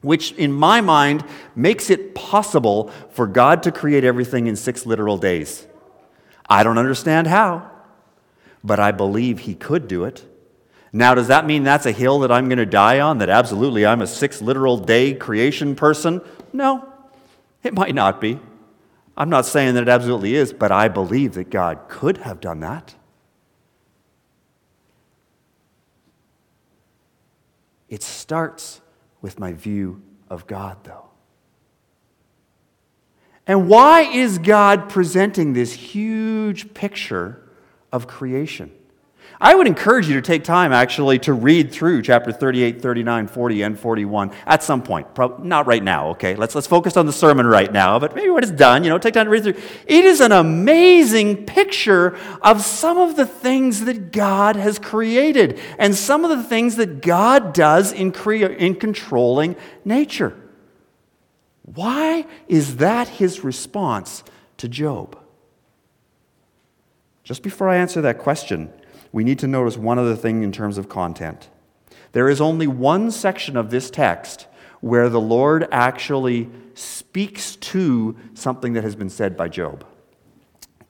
which 0.02 0.32
in 0.32 0.52
my 0.52 0.80
mind 0.80 1.24
makes 1.54 1.90
it 1.90 2.14
possible 2.14 2.90
for 3.10 3.26
God 3.26 3.62
to 3.64 3.72
create 3.72 4.04
everything 4.04 4.46
in 4.46 4.56
six 4.56 4.86
literal 4.86 5.18
days. 5.18 5.66
I 6.48 6.62
don't 6.62 6.78
understand 6.78 7.26
how, 7.26 7.70
but 8.64 8.80
I 8.80 8.92
believe 8.92 9.40
He 9.40 9.54
could 9.54 9.88
do 9.88 10.04
it. 10.04 10.24
Now, 10.92 11.14
does 11.14 11.28
that 11.28 11.46
mean 11.46 11.62
that's 11.62 11.86
a 11.86 11.92
hill 11.92 12.20
that 12.20 12.32
I'm 12.32 12.48
going 12.48 12.58
to 12.58 12.66
die 12.66 12.98
on? 12.98 13.18
That 13.18 13.28
absolutely 13.28 13.86
I'm 13.86 14.02
a 14.02 14.06
six 14.06 14.42
literal 14.42 14.76
day 14.76 15.14
creation 15.14 15.76
person? 15.76 16.20
No, 16.52 16.92
it 17.62 17.74
might 17.74 17.94
not 17.94 18.20
be. 18.20 18.40
I'm 19.20 19.28
not 19.28 19.44
saying 19.44 19.74
that 19.74 19.82
it 19.82 19.88
absolutely 19.90 20.34
is, 20.34 20.54
but 20.54 20.72
I 20.72 20.88
believe 20.88 21.34
that 21.34 21.50
God 21.50 21.90
could 21.90 22.16
have 22.16 22.40
done 22.40 22.60
that. 22.60 22.94
It 27.90 28.02
starts 28.02 28.80
with 29.20 29.38
my 29.38 29.52
view 29.52 30.00
of 30.30 30.46
God, 30.46 30.78
though. 30.84 31.10
And 33.46 33.68
why 33.68 34.04
is 34.04 34.38
God 34.38 34.88
presenting 34.88 35.52
this 35.52 35.74
huge 35.74 36.72
picture 36.72 37.46
of 37.92 38.06
creation? 38.06 38.72
I 39.42 39.54
would 39.54 39.66
encourage 39.66 40.06
you 40.06 40.14
to 40.16 40.20
take 40.20 40.44
time 40.44 40.70
actually 40.70 41.18
to 41.20 41.32
read 41.32 41.72
through 41.72 42.02
chapter 42.02 42.30
38, 42.30 42.82
39, 42.82 43.26
40, 43.26 43.62
and 43.62 43.78
41 43.78 44.32
at 44.44 44.62
some 44.62 44.82
point. 44.82 45.06
Not 45.42 45.66
right 45.66 45.82
now, 45.82 46.10
okay? 46.10 46.34
Let's, 46.34 46.54
let's 46.54 46.66
focus 46.66 46.98
on 46.98 47.06
the 47.06 47.12
sermon 47.12 47.46
right 47.46 47.72
now, 47.72 47.98
but 47.98 48.14
maybe 48.14 48.28
when 48.28 48.42
it's 48.42 48.52
done, 48.52 48.84
you 48.84 48.90
know, 48.90 48.98
take 48.98 49.14
time 49.14 49.24
to 49.24 49.30
read 49.30 49.42
through. 49.42 49.56
It 49.86 50.04
is 50.04 50.20
an 50.20 50.32
amazing 50.32 51.46
picture 51.46 52.18
of 52.42 52.60
some 52.60 52.98
of 52.98 53.16
the 53.16 53.24
things 53.24 53.86
that 53.86 54.12
God 54.12 54.56
has 54.56 54.78
created 54.78 55.58
and 55.78 55.94
some 55.94 56.26
of 56.26 56.36
the 56.36 56.44
things 56.44 56.76
that 56.76 57.00
God 57.00 57.54
does 57.54 57.92
in, 57.92 58.12
crea- 58.12 58.58
in 58.58 58.74
controlling 58.74 59.56
nature. 59.86 60.38
Why 61.62 62.26
is 62.46 62.76
that 62.76 63.08
his 63.08 63.42
response 63.42 64.22
to 64.58 64.68
Job? 64.68 65.18
Just 67.24 67.42
before 67.42 67.70
I 67.70 67.76
answer 67.76 68.02
that 68.02 68.18
question, 68.18 68.70
we 69.12 69.24
need 69.24 69.38
to 69.40 69.46
notice 69.46 69.76
one 69.76 69.98
other 69.98 70.16
thing 70.16 70.42
in 70.42 70.52
terms 70.52 70.78
of 70.78 70.88
content. 70.88 71.48
There 72.12 72.28
is 72.28 72.40
only 72.40 72.66
one 72.66 73.10
section 73.10 73.56
of 73.56 73.70
this 73.70 73.90
text 73.90 74.46
where 74.80 75.08
the 75.08 75.20
Lord 75.20 75.68
actually 75.70 76.48
speaks 76.74 77.56
to 77.56 78.16
something 78.34 78.72
that 78.72 78.84
has 78.84 78.96
been 78.96 79.10
said 79.10 79.36
by 79.36 79.48
Job. 79.48 79.84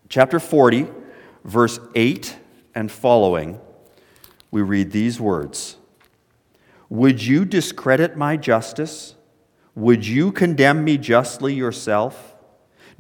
Chapter 0.09 0.39
40, 0.39 0.87
verse 1.45 1.79
8 1.95 2.37
and 2.75 2.91
following, 2.91 3.61
we 4.51 4.63
read 4.63 4.93
these 4.93 5.21
words 5.21 5.77
Would 6.89 7.23
you 7.23 7.45
discredit 7.45 8.17
my 8.17 8.37
justice? 8.37 9.15
Would 9.75 10.07
you 10.07 10.33
condemn 10.33 10.85
me 10.85 10.99
justly 10.99 11.55
yourself? 11.55 12.30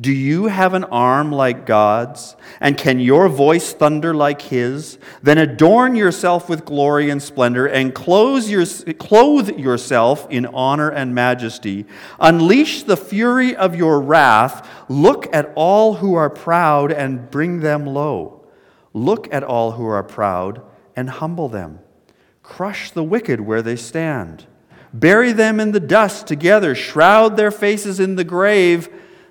Do 0.00 0.12
you 0.12 0.46
have 0.46 0.72
an 0.72 0.84
arm 0.84 1.30
like 1.30 1.66
God's? 1.66 2.34
And 2.58 2.78
can 2.78 3.00
your 3.00 3.28
voice 3.28 3.74
thunder 3.74 4.14
like 4.14 4.40
His? 4.40 4.98
Then 5.22 5.36
adorn 5.36 5.94
yourself 5.94 6.48
with 6.48 6.64
glory 6.64 7.10
and 7.10 7.22
splendor, 7.22 7.66
and 7.66 7.88
your, 7.88 8.66
clothe 8.94 9.50
yourself 9.58 10.26
in 10.30 10.46
honor 10.46 10.88
and 10.88 11.14
majesty. 11.14 11.84
Unleash 12.18 12.84
the 12.84 12.96
fury 12.96 13.54
of 13.54 13.74
your 13.74 14.00
wrath. 14.00 14.66
Look 14.88 15.28
at 15.34 15.52
all 15.54 15.94
who 15.94 16.14
are 16.14 16.30
proud 16.30 16.92
and 16.92 17.30
bring 17.30 17.60
them 17.60 17.84
low. 17.84 18.46
Look 18.94 19.28
at 19.32 19.44
all 19.44 19.72
who 19.72 19.84
are 19.84 20.02
proud 20.02 20.62
and 20.96 21.10
humble 21.10 21.50
them. 21.50 21.80
Crush 22.42 22.90
the 22.90 23.04
wicked 23.04 23.40
where 23.40 23.62
they 23.62 23.76
stand. 23.76 24.46
Bury 24.94 25.32
them 25.32 25.60
in 25.60 25.72
the 25.72 25.78
dust 25.78 26.26
together. 26.26 26.74
Shroud 26.74 27.36
their 27.36 27.50
faces 27.50 28.00
in 28.00 28.16
the 28.16 28.24
grave 28.24 28.88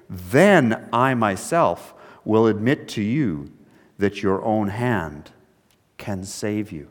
then 0.09 0.89
I 0.91 1.13
myself 1.13 1.93
will 2.25 2.47
admit 2.47 2.87
to 2.89 3.01
you 3.01 3.51
that 3.97 4.23
your 4.23 4.43
own 4.43 4.69
hand 4.69 5.31
can 5.97 6.23
save 6.23 6.71
you. 6.71 6.89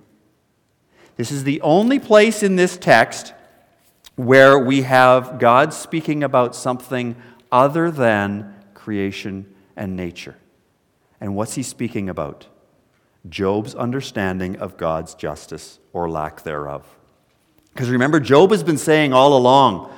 This 1.16 1.32
is 1.32 1.44
the 1.44 1.60
only 1.62 1.98
place 1.98 2.42
in 2.42 2.56
this 2.56 2.76
text 2.76 3.34
where 4.14 4.58
we 4.58 4.82
have 4.82 5.38
God 5.38 5.72
speaking 5.74 6.22
about 6.22 6.54
something 6.54 7.16
other 7.50 7.90
than 7.90 8.54
creation 8.74 9.52
and 9.76 9.96
nature. 9.96 10.36
And 11.20 11.34
what's 11.34 11.54
he 11.54 11.62
speaking 11.62 12.08
about? 12.08 12.46
Job's 13.28 13.74
understanding 13.74 14.56
of 14.56 14.76
God's 14.76 15.14
justice 15.14 15.78
or 15.92 16.08
lack 16.08 16.42
thereof. 16.42 16.86
Because 17.72 17.90
remember, 17.90 18.20
Job 18.20 18.50
has 18.50 18.62
been 18.62 18.78
saying 18.78 19.12
all 19.12 19.36
along, 19.36 19.92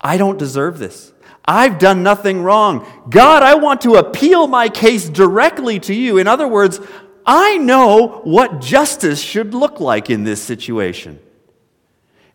I 0.00 0.16
don't 0.16 0.38
deserve 0.38 0.78
this. 0.78 1.12
I've 1.48 1.78
done 1.78 2.02
nothing 2.02 2.42
wrong. 2.42 2.86
God, 3.08 3.42
I 3.42 3.54
want 3.54 3.80
to 3.80 3.94
appeal 3.94 4.46
my 4.46 4.68
case 4.68 5.08
directly 5.08 5.80
to 5.80 5.94
you. 5.94 6.18
In 6.18 6.26
other 6.26 6.46
words, 6.46 6.78
I 7.24 7.56
know 7.56 8.20
what 8.24 8.60
justice 8.60 9.18
should 9.18 9.54
look 9.54 9.80
like 9.80 10.10
in 10.10 10.24
this 10.24 10.42
situation. 10.42 11.18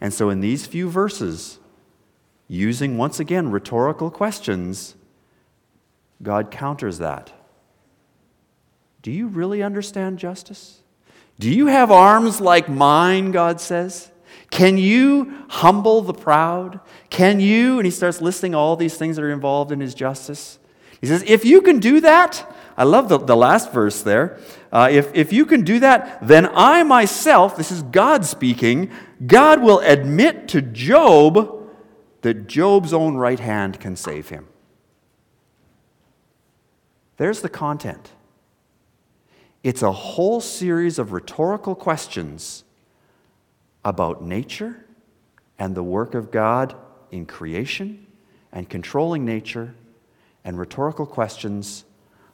And 0.02 0.12
so, 0.12 0.32
in 0.32 0.40
these 0.40 0.66
few 0.66 0.90
verses, 0.90 1.60
using 2.48 2.98
once 2.98 3.20
again 3.20 3.52
rhetorical 3.52 4.10
questions, 4.10 4.96
God 6.24 6.50
counters 6.50 6.98
that. 6.98 7.32
Do 9.04 9.12
you 9.12 9.28
really 9.28 9.62
understand 9.62 10.18
justice? 10.18 10.82
Do 11.38 11.52
you 11.52 11.68
have 11.68 11.92
arms 11.92 12.42
like 12.42 12.68
mine, 12.68 13.32
God 13.32 13.62
says? 13.62 14.10
Can 14.54 14.78
you 14.78 15.34
humble 15.50 16.04
the 16.04 16.14
proud? 16.14 16.80
Can 17.10 17.40
you? 17.40 17.80
And 17.80 17.86
he 17.86 17.90
starts 17.90 18.22
listing 18.22 18.54
all 18.54 18.76
these 18.76 18.96
things 18.96 19.16
that 19.16 19.26
are 19.26 19.32
involved 19.32 19.72
in 19.72 19.80
his 19.80 19.96
justice. 19.96 20.60
He 21.02 21.08
says, 21.08 21.24
if 21.26 21.44
you 21.44 21.60
can 21.64 21.80
do 21.80 22.00
that, 22.02 22.56
I 22.78 22.84
love 22.84 23.10
the, 23.10 23.18
the 23.18 23.36
last 23.36 23.74
verse 23.74 24.04
there. 24.04 24.38
Uh, 24.72 24.90
if, 24.92 25.12
if 25.16 25.34
you 25.34 25.48
can 25.48 25.64
do 25.64 25.80
that, 25.80 26.20
then 26.22 26.48
I 26.54 26.84
myself, 26.84 27.58
this 27.58 27.72
is 27.72 27.82
God 27.82 28.26
speaking, 28.26 28.92
God 29.26 29.64
will 29.64 29.80
admit 29.80 30.48
to 30.50 30.62
Job 30.62 31.68
that 32.22 32.46
Job's 32.46 32.94
own 32.94 33.16
right 33.16 33.40
hand 33.40 33.80
can 33.80 33.96
save 33.96 34.30
him. 34.30 34.46
There's 37.18 37.42
the 37.42 37.50
content. 37.50 38.12
It's 39.64 39.82
a 39.82 39.92
whole 39.92 40.42
series 40.42 41.00
of 41.00 41.12
rhetorical 41.12 41.74
questions 41.74 42.66
about 43.84 44.24
nature 44.24 44.86
and 45.60 45.76
the 45.76 45.84
work 45.84 46.16
of 46.16 46.32
God 46.32 46.76
in 47.12 47.26
creation 47.26 48.08
and 48.52 48.70
controlling 48.70 49.26
nature, 49.26 49.74
and 50.44 50.60
rhetorical 50.60 51.06
questions 51.06 51.86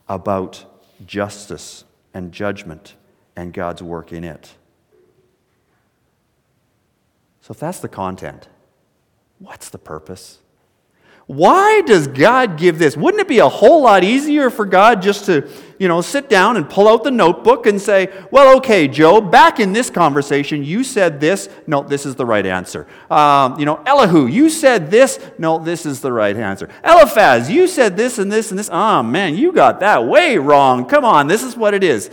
about 0.07 0.65
justice 1.05 1.85
and 2.13 2.31
judgment 2.31 2.95
and 3.35 3.53
God's 3.53 3.81
work 3.81 4.12
in 4.12 4.23
it. 4.23 4.55
So, 7.41 7.51
if 7.51 7.59
that's 7.59 7.79
the 7.79 7.88
content, 7.88 8.49
what's 9.38 9.69
the 9.69 9.77
purpose? 9.77 10.39
Why 11.30 11.84
does 11.86 12.08
God 12.08 12.58
give 12.58 12.80
this? 12.80 12.98
Wouldn't 12.98 13.22
it 13.22 13.28
be 13.28 13.38
a 13.38 13.48
whole 13.48 13.84
lot 13.84 14.04
easier 14.04 14.50
for 14.50 14.65
God 14.65 15.00
just 15.00 15.26
to, 15.26 15.48
you 15.78 15.88
know, 15.88 16.02
sit 16.02 16.28
down 16.28 16.58
and 16.58 16.68
pull 16.68 16.88
out 16.88 17.04
the 17.04 17.12
notebook 17.12 17.68
and 17.68 17.80
say, 17.80 18.12
well, 18.32 18.58
okay, 18.58 18.88
Job, 18.88 19.32
back 19.32 19.60
in 19.60 19.72
this 19.72 19.92
conversation, 19.92 20.63
you 20.63 20.84
said 20.84 21.20
this. 21.20 21.48
No, 21.68 21.84
this 21.84 22.08
is 22.08 22.15
the 22.15 22.26
right 22.26 22.48
answer. 22.48 22.88
Um, 23.12 23.60
you 23.60 23.65
know, 23.68 23.80
Elihu, 23.86 24.26
you 24.26 24.50
said 24.50 24.89
this. 24.89 25.20
No, 25.38 25.60
this 25.60 25.86
is 25.86 26.02
the 26.02 26.12
right 26.12 26.36
answer. 26.36 26.68
Eliphaz, 26.84 27.48
you 27.48 27.68
said 27.68 27.96
this 27.96 28.18
and 28.18 28.32
this 28.32 28.50
and 28.50 28.58
this. 28.58 28.72
Oh, 28.74 29.04
man, 29.04 29.38
you 29.38 29.52
got 29.52 29.82
that 29.82 30.08
way 30.08 30.39
wrong. 30.39 30.86
Come 30.86 31.06
on, 31.06 31.28
this 31.28 31.44
is 31.44 31.56
what 31.56 31.76
it 31.76 31.84
is. 31.84 32.10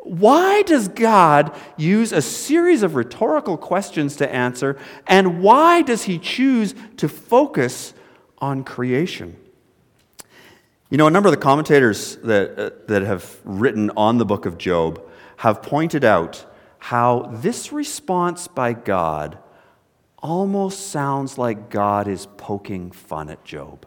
Why 0.00 0.60
does 0.60 0.88
God 0.88 1.56
use 1.78 2.12
a 2.12 2.20
series 2.20 2.82
of 2.82 2.96
rhetorical 2.96 3.56
questions 3.56 4.16
to 4.16 4.30
answer? 4.30 4.76
And 5.06 5.40
why 5.40 5.80
does 5.80 6.02
he 6.02 6.18
choose 6.18 6.74
to 6.98 7.08
focus 7.08 7.94
on 8.38 8.64
creation. 8.64 9.36
You 10.90 10.96
know, 10.96 11.06
a 11.06 11.10
number 11.10 11.28
of 11.28 11.34
the 11.34 11.40
commentators 11.40 12.16
that, 12.16 12.58
uh, 12.58 12.70
that 12.86 13.02
have 13.02 13.38
written 13.44 13.90
on 13.96 14.18
the 14.18 14.24
book 14.24 14.46
of 14.46 14.56
Job 14.56 15.02
have 15.36 15.62
pointed 15.62 16.04
out 16.04 16.46
how 16.78 17.30
this 17.42 17.72
response 17.72 18.48
by 18.48 18.72
God 18.72 19.38
almost 20.18 20.88
sounds 20.88 21.38
like 21.38 21.70
God 21.70 22.08
is 22.08 22.26
poking 22.36 22.90
fun 22.90 23.28
at 23.28 23.44
Job. 23.44 23.86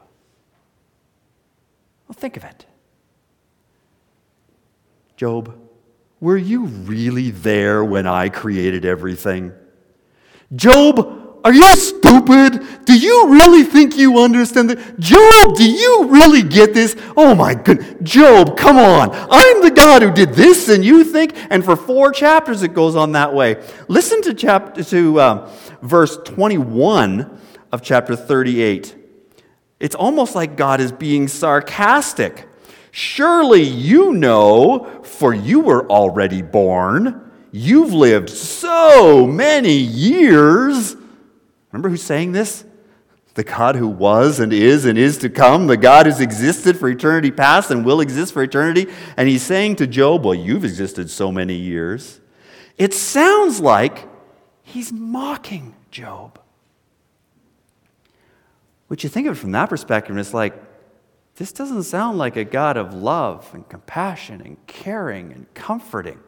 Well, 2.07 2.13
think 2.13 2.37
of 2.37 2.43
it. 2.43 2.65
Job, 5.17 5.57
were 6.19 6.37
you 6.37 6.65
really 6.65 7.31
there 7.31 7.83
when 7.83 8.07
I 8.07 8.29
created 8.29 8.85
everything? 8.85 9.53
Job, 10.55 11.20
are 11.43 11.53
you 11.53 11.75
stupid? 11.75 12.85
Do 12.85 12.97
you 12.97 13.29
really 13.29 13.63
think 13.63 13.97
you 13.97 14.19
understand 14.19 14.69
that? 14.69 14.99
Job, 14.99 15.55
do 15.55 15.69
you 15.69 16.07
really 16.09 16.43
get 16.43 16.73
this? 16.73 16.95
Oh 17.17 17.33
my 17.33 17.55
goodness. 17.55 17.95
Job, 18.03 18.57
come 18.57 18.77
on. 18.77 19.09
I'm 19.11 19.63
the 19.63 19.71
God 19.71 20.03
who 20.03 20.11
did 20.11 20.33
this, 20.33 20.69
and 20.69 20.85
you 20.85 21.03
think? 21.03 21.33
And 21.49 21.65
for 21.65 21.75
four 21.75 22.11
chapters 22.11 22.61
it 22.61 22.73
goes 22.73 22.95
on 22.95 23.13
that 23.13 23.33
way. 23.33 23.63
Listen 23.87 24.21
to, 24.23 24.33
chapter, 24.33 24.83
to 24.83 25.19
uh, 25.19 25.55
verse 25.81 26.17
21 26.17 27.39
of 27.71 27.81
chapter 27.81 28.15
38. 28.15 28.95
It's 29.79 29.95
almost 29.95 30.35
like 30.35 30.55
God 30.55 30.79
is 30.79 30.91
being 30.91 31.27
sarcastic. 31.27 32.47
Surely 32.91 33.63
you 33.63 34.13
know, 34.13 35.01
for 35.03 35.33
you 35.33 35.61
were 35.61 35.89
already 35.89 36.43
born. 36.43 37.31
You've 37.51 37.93
lived 37.93 38.29
so 38.29 39.25
many 39.25 39.73
years. 39.73 40.95
Remember 41.71 41.89
who's 41.89 42.03
saying 42.03 42.31
this? 42.31 42.65
The 43.33 43.43
God 43.43 43.75
who 43.75 43.87
was 43.87 44.39
and 44.39 44.51
is 44.51 44.85
and 44.85 44.97
is 44.97 45.17
to 45.19 45.29
come, 45.29 45.67
the 45.67 45.77
God 45.77 46.05
who's 46.05 46.19
existed 46.19 46.77
for 46.77 46.89
eternity 46.89 47.31
past 47.31 47.71
and 47.71 47.85
will 47.85 48.01
exist 48.01 48.33
for 48.33 48.43
eternity. 48.43 48.87
And 49.15 49.29
he's 49.29 49.41
saying 49.41 49.77
to 49.77 49.87
Job, 49.87 50.25
Well, 50.25 50.35
you've 50.35 50.65
existed 50.65 51.09
so 51.09 51.31
many 51.31 51.55
years. 51.55 52.19
It 52.77 52.93
sounds 52.93 53.61
like 53.61 54.09
he's 54.63 54.91
mocking 54.91 55.75
Job. 55.91 56.39
Which 58.87 59.03
you 59.05 59.09
think 59.09 59.27
of 59.27 59.37
it 59.37 59.39
from 59.39 59.53
that 59.53 59.69
perspective, 59.69 60.17
it's 60.17 60.33
like, 60.33 60.53
this 61.35 61.53
doesn't 61.53 61.83
sound 61.83 62.17
like 62.17 62.35
a 62.35 62.43
God 62.43 62.75
of 62.75 62.93
love 62.93 63.49
and 63.53 63.67
compassion 63.69 64.41
and 64.41 64.57
caring 64.67 65.31
and 65.31 65.51
comforting. 65.53 66.19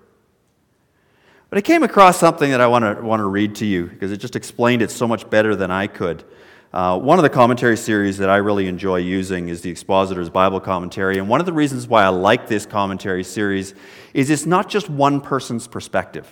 But 1.54 1.60
I 1.60 1.62
came 1.62 1.84
across 1.84 2.18
something 2.18 2.50
that 2.50 2.62
I 2.62 2.66
want 2.66 2.84
to, 2.84 3.04
want 3.04 3.20
to 3.20 3.28
read 3.28 3.54
to 3.58 3.66
you 3.68 3.86
because 3.86 4.12
it 4.12 4.18
just 4.18 4.36
explained 4.36 4.82
it 4.82 4.90
so 4.90 5.08
much 5.08 5.30
better 5.30 5.56
than 5.56 5.70
I 5.70 5.86
could. 5.86 6.24
Uh, 6.74 6.98
one 6.98 7.20
of 7.20 7.22
the 7.22 7.30
commentary 7.30 7.78
series 7.78 8.18
that 8.18 8.28
I 8.28 8.38
really 8.38 8.68
enjoy 8.68 8.96
using 8.96 9.50
is 9.50 9.62
the 9.62 9.70
Expositor's 9.70 10.32
Bible 10.32 10.60
Commentary. 10.60 11.20
And 11.20 11.30
one 11.30 11.40
of 11.40 11.46
the 11.46 11.54
reasons 11.54 11.88
why 11.88 12.06
I 12.06 12.08
like 12.08 12.48
this 12.48 12.66
commentary 12.66 13.24
series 13.24 13.76
is 14.16 14.32
it's 14.32 14.48
not 14.48 14.68
just 14.68 14.90
one 14.90 15.22
person's 15.22 15.68
perspective. 15.68 16.28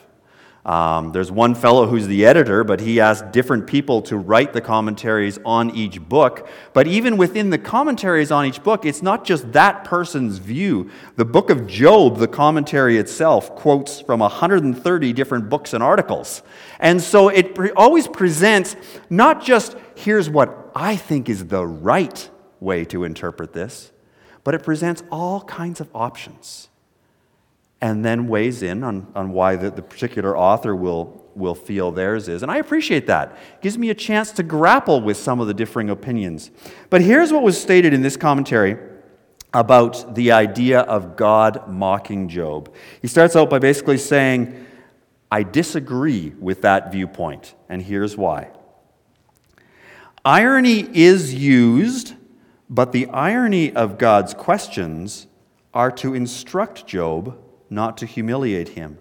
Um, 0.66 1.12
there's 1.12 1.32
one 1.32 1.56
fellow 1.56 1.88
who's 1.88 2.06
the 2.06 2.26
editor, 2.26 2.64
but 2.64 2.82
he 2.82 3.00
asked 3.00 3.32
different 3.32 3.66
people 3.66 4.02
to 4.04 4.18
write 4.18 4.54
the 4.54 4.62
commentaries 4.62 5.40
on 5.44 5.72
each 5.72 6.00
book. 6.00 6.48
But 6.74 6.86
even 6.86 7.18
within 7.18 7.50
the 7.50 7.58
commentaries 7.58 8.32
on 8.32 8.46
each 8.46 8.62
book, 8.62 8.86
it's 8.86 9.02
not 9.02 9.26
just 9.26 9.52
that 9.54 9.84
person's 9.84 10.38
view. 10.38 10.92
The 11.16 11.26
book 11.26 11.50
of 11.50 11.66
Job, 11.66 12.18
the 12.18 12.28
commentary 12.28 12.98
itself, 12.98 13.56
quotes 13.56 14.02
from 14.02 14.20
130 14.20 15.14
different 15.14 15.50
books 15.50 15.74
and 15.74 15.82
articles. 15.82 16.44
And 16.80 17.02
so 17.02 17.30
it 17.30 17.56
pre- 17.56 17.72
always 17.72 18.08
presents 18.08 18.76
not 19.10 19.44
just 19.44 19.76
here's 19.96 20.30
what 20.30 20.72
I 20.76 20.96
think 20.96 21.28
is 21.28 21.48
the 21.48 21.66
right 21.66 22.30
way 22.60 22.86
to 22.86 23.04
interpret 23.04 23.54
this, 23.54 23.92
but 24.44 24.54
it 24.54 24.62
presents 24.64 25.02
all 25.12 25.42
kinds 25.42 25.82
of 25.82 25.90
options 25.96 26.70
and 27.82 28.06
then 28.06 28.28
weighs 28.28 28.62
in 28.62 28.84
on, 28.84 29.08
on 29.16 29.32
why 29.32 29.56
the, 29.56 29.72
the 29.72 29.82
particular 29.82 30.38
author 30.38 30.76
will, 30.76 31.26
will 31.36 31.56
feel 31.56 31.92
theirs 31.92 32.28
is. 32.28 32.44
And 32.44 32.52
I 32.52 32.58
appreciate 32.58 33.08
that. 33.08 33.32
It 33.32 33.62
gives 33.62 33.78
me 33.78 33.90
a 33.90 33.96
chance 33.96 34.32
to 34.34 34.44
grapple 34.44 35.02
with 35.02 35.18
some 35.18 35.40
of 35.40 35.48
the 35.48 35.54
differing 35.54 35.90
opinions. 35.90 36.52
But 36.92 37.02
here's 37.02 37.34
what 37.34 37.42
was 37.42 37.60
stated 37.60 37.94
in 37.94 38.04
this 38.04 38.18
commentary 38.18 38.78
about 39.54 40.16
the 40.16 40.32
idea 40.32 40.82
of 40.82 41.18
God 41.18 41.68
mocking 41.68 42.30
Job. 42.30 42.74
He 43.02 43.08
starts 43.08 43.36
out 43.36 43.50
by 43.50 43.60
basically 43.60 43.98
saying, 43.98 44.68
I 45.32 45.44
disagree 45.44 46.34
with 46.40 46.62
that 46.62 46.92
viewpoint, 46.92 47.56
and 47.68 47.82
here's 47.82 48.16
why. 48.16 48.52
Irony 50.24 50.88
is 50.94 51.34
used, 51.34 52.14
but 52.70 52.92
the 52.92 53.08
irony 53.08 53.74
of 53.74 53.98
God's 53.98 54.34
questions 54.34 55.28
are 55.74 55.92
to 55.94 56.14
instruct 56.14 56.86
Job 56.86 57.38
not 57.72 57.98
to 57.98 58.06
humiliate 58.06 58.70
him. 58.70 59.00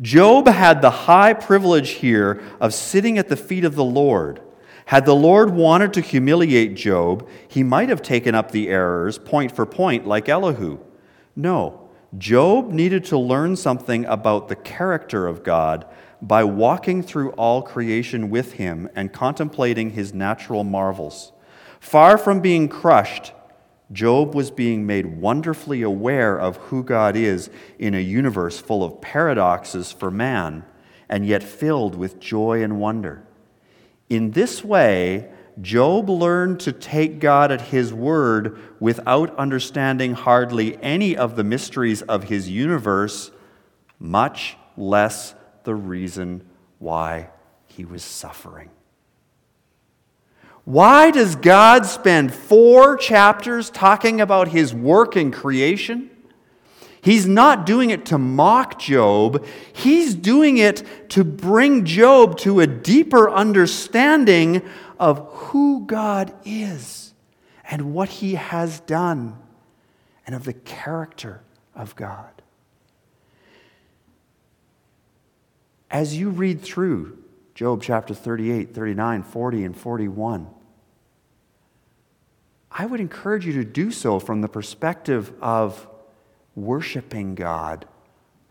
Job 0.00 0.46
had 0.46 0.82
the 0.82 0.90
high 0.90 1.32
privilege 1.32 1.90
here 1.90 2.42
of 2.60 2.74
sitting 2.74 3.18
at 3.18 3.28
the 3.28 3.36
feet 3.36 3.64
of 3.64 3.74
the 3.74 3.84
Lord. 3.84 4.40
Had 4.86 5.06
the 5.06 5.14
Lord 5.14 5.50
wanted 5.50 5.94
to 5.94 6.00
humiliate 6.00 6.74
Job, 6.74 7.28
he 7.48 7.62
might 7.62 7.88
have 7.88 8.02
taken 8.02 8.34
up 8.34 8.50
the 8.50 8.68
errors 8.68 9.18
point 9.18 9.50
for 9.50 9.64
point 9.64 10.06
like 10.06 10.28
Elihu. 10.28 10.78
No, 11.34 11.88
Job 12.18 12.70
needed 12.70 13.04
to 13.06 13.18
learn 13.18 13.56
something 13.56 14.04
about 14.04 14.48
the 14.48 14.56
character 14.56 15.26
of 15.26 15.42
God 15.42 15.86
by 16.20 16.44
walking 16.44 17.02
through 17.02 17.30
all 17.32 17.62
creation 17.62 18.30
with 18.30 18.54
him 18.54 18.88
and 18.94 19.12
contemplating 19.12 19.90
his 19.90 20.14
natural 20.14 20.64
marvels. 20.64 21.32
Far 21.80 22.16
from 22.16 22.40
being 22.40 22.68
crushed, 22.68 23.32
Job 23.94 24.34
was 24.34 24.50
being 24.50 24.84
made 24.86 25.06
wonderfully 25.06 25.80
aware 25.80 26.38
of 26.38 26.56
who 26.56 26.82
God 26.82 27.16
is 27.16 27.48
in 27.78 27.94
a 27.94 28.00
universe 28.00 28.60
full 28.60 28.84
of 28.84 29.00
paradoxes 29.00 29.92
for 29.92 30.10
man 30.10 30.64
and 31.08 31.24
yet 31.24 31.42
filled 31.42 31.94
with 31.94 32.20
joy 32.20 32.62
and 32.62 32.80
wonder. 32.80 33.24
In 34.10 34.32
this 34.32 34.64
way, 34.64 35.30
Job 35.60 36.10
learned 36.10 36.60
to 36.60 36.72
take 36.72 37.20
God 37.20 37.52
at 37.52 37.60
his 37.60 37.94
word 37.94 38.58
without 38.80 39.34
understanding 39.36 40.14
hardly 40.14 40.76
any 40.82 41.16
of 41.16 41.36
the 41.36 41.44
mysteries 41.44 42.02
of 42.02 42.24
his 42.24 42.50
universe, 42.50 43.30
much 44.00 44.56
less 44.76 45.34
the 45.62 45.74
reason 45.74 46.44
why 46.78 47.30
he 47.66 47.84
was 47.84 48.02
suffering. 48.02 48.70
Why 50.64 51.10
does 51.10 51.36
God 51.36 51.84
spend 51.84 52.32
four 52.32 52.96
chapters 52.96 53.68
talking 53.68 54.20
about 54.20 54.48
his 54.48 54.72
work 54.74 55.16
in 55.16 55.30
creation? 55.30 56.10
He's 57.02 57.26
not 57.26 57.66
doing 57.66 57.90
it 57.90 58.06
to 58.06 58.18
mock 58.18 58.78
Job. 58.78 59.44
He's 59.74 60.14
doing 60.14 60.56
it 60.56 60.82
to 61.10 61.22
bring 61.22 61.84
Job 61.84 62.38
to 62.38 62.60
a 62.60 62.66
deeper 62.66 63.30
understanding 63.30 64.62
of 64.98 65.18
who 65.32 65.84
God 65.84 66.32
is 66.46 67.12
and 67.70 67.92
what 67.92 68.08
he 68.08 68.36
has 68.36 68.80
done 68.80 69.36
and 70.26 70.34
of 70.34 70.44
the 70.44 70.54
character 70.54 71.42
of 71.74 71.94
God. 71.94 72.30
As 75.90 76.16
you 76.16 76.30
read 76.30 76.62
through 76.62 77.23
Job 77.54 77.82
chapter 77.82 78.14
38, 78.14 78.74
39, 78.74 79.22
40, 79.22 79.64
and 79.64 79.76
41. 79.76 80.48
I 82.70 82.86
would 82.86 82.98
encourage 82.98 83.46
you 83.46 83.52
to 83.52 83.64
do 83.64 83.92
so 83.92 84.18
from 84.18 84.40
the 84.40 84.48
perspective 84.48 85.32
of 85.40 85.86
worshiping 86.56 87.36
God 87.36 87.86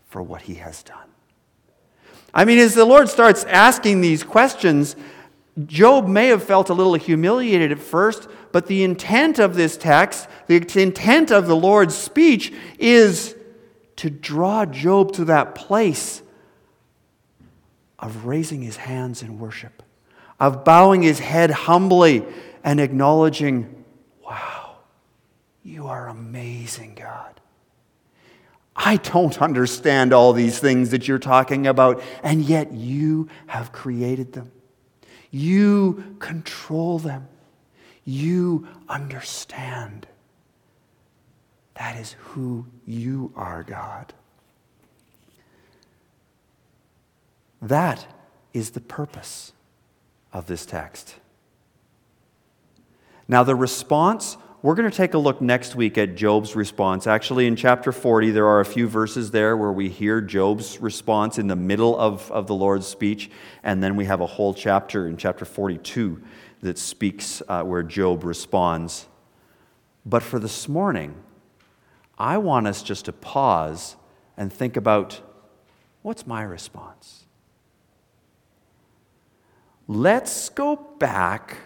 for 0.06 0.22
what 0.22 0.42
he 0.42 0.54
has 0.54 0.82
done. 0.82 1.08
I 2.32 2.46
mean, 2.46 2.58
as 2.58 2.74
the 2.74 2.86
Lord 2.86 3.10
starts 3.10 3.44
asking 3.44 4.00
these 4.00 4.24
questions, 4.24 4.96
Job 5.66 6.08
may 6.08 6.28
have 6.28 6.42
felt 6.42 6.70
a 6.70 6.74
little 6.74 6.94
humiliated 6.94 7.70
at 7.70 7.78
first, 7.78 8.26
but 8.52 8.66
the 8.66 8.82
intent 8.82 9.38
of 9.38 9.54
this 9.54 9.76
text, 9.76 10.28
the 10.46 10.56
intent 10.56 11.30
of 11.30 11.46
the 11.46 11.54
Lord's 11.54 11.94
speech, 11.94 12.52
is 12.78 13.36
to 13.96 14.08
draw 14.08 14.64
Job 14.64 15.12
to 15.12 15.26
that 15.26 15.54
place 15.54 16.22
of 17.98 18.26
raising 18.26 18.62
his 18.62 18.76
hands 18.76 19.22
in 19.22 19.38
worship, 19.38 19.82
of 20.40 20.64
bowing 20.64 21.02
his 21.02 21.18
head 21.18 21.50
humbly 21.50 22.24
and 22.62 22.80
acknowledging, 22.80 23.84
Wow, 24.24 24.76
you 25.62 25.86
are 25.86 26.08
amazing, 26.08 26.94
God. 26.94 27.40
I 28.76 28.96
don't 28.96 29.40
understand 29.40 30.12
all 30.12 30.32
these 30.32 30.58
things 30.58 30.90
that 30.90 31.06
you're 31.06 31.18
talking 31.18 31.66
about, 31.66 32.02
and 32.22 32.42
yet 32.42 32.72
you 32.72 33.28
have 33.46 33.70
created 33.70 34.32
them. 34.32 34.50
You 35.30 36.16
control 36.18 36.98
them. 36.98 37.28
You 38.04 38.68
understand. 38.88 40.06
That 41.74 41.96
is 41.98 42.12
who 42.18 42.66
you 42.86 43.32
are, 43.36 43.62
God. 43.62 44.12
That 47.64 48.06
is 48.52 48.70
the 48.72 48.80
purpose 48.80 49.54
of 50.34 50.46
this 50.46 50.66
text. 50.66 51.14
Now, 53.26 53.42
the 53.42 53.54
response, 53.54 54.36
we're 54.60 54.74
going 54.74 54.90
to 54.90 54.94
take 54.94 55.14
a 55.14 55.18
look 55.18 55.40
next 55.40 55.74
week 55.74 55.96
at 55.96 56.14
Job's 56.14 56.54
response. 56.54 57.06
Actually, 57.06 57.46
in 57.46 57.56
chapter 57.56 57.90
40, 57.90 58.32
there 58.32 58.46
are 58.46 58.60
a 58.60 58.66
few 58.66 58.86
verses 58.86 59.30
there 59.30 59.56
where 59.56 59.72
we 59.72 59.88
hear 59.88 60.20
Job's 60.20 60.78
response 60.78 61.38
in 61.38 61.46
the 61.46 61.56
middle 61.56 61.98
of, 61.98 62.30
of 62.30 62.46
the 62.48 62.54
Lord's 62.54 62.86
speech, 62.86 63.30
and 63.62 63.82
then 63.82 63.96
we 63.96 64.04
have 64.04 64.20
a 64.20 64.26
whole 64.26 64.52
chapter 64.52 65.08
in 65.08 65.16
chapter 65.16 65.46
42 65.46 66.22
that 66.60 66.76
speaks 66.76 67.42
uh, 67.48 67.62
where 67.62 67.82
Job 67.82 68.24
responds. 68.24 69.06
But 70.04 70.22
for 70.22 70.38
this 70.38 70.68
morning, 70.68 71.14
I 72.18 72.36
want 72.36 72.66
us 72.66 72.82
just 72.82 73.06
to 73.06 73.12
pause 73.14 73.96
and 74.36 74.52
think 74.52 74.76
about 74.76 75.22
what's 76.02 76.26
my 76.26 76.42
response? 76.42 77.23
Let's 79.86 80.48
go 80.48 80.76
back 80.98 81.58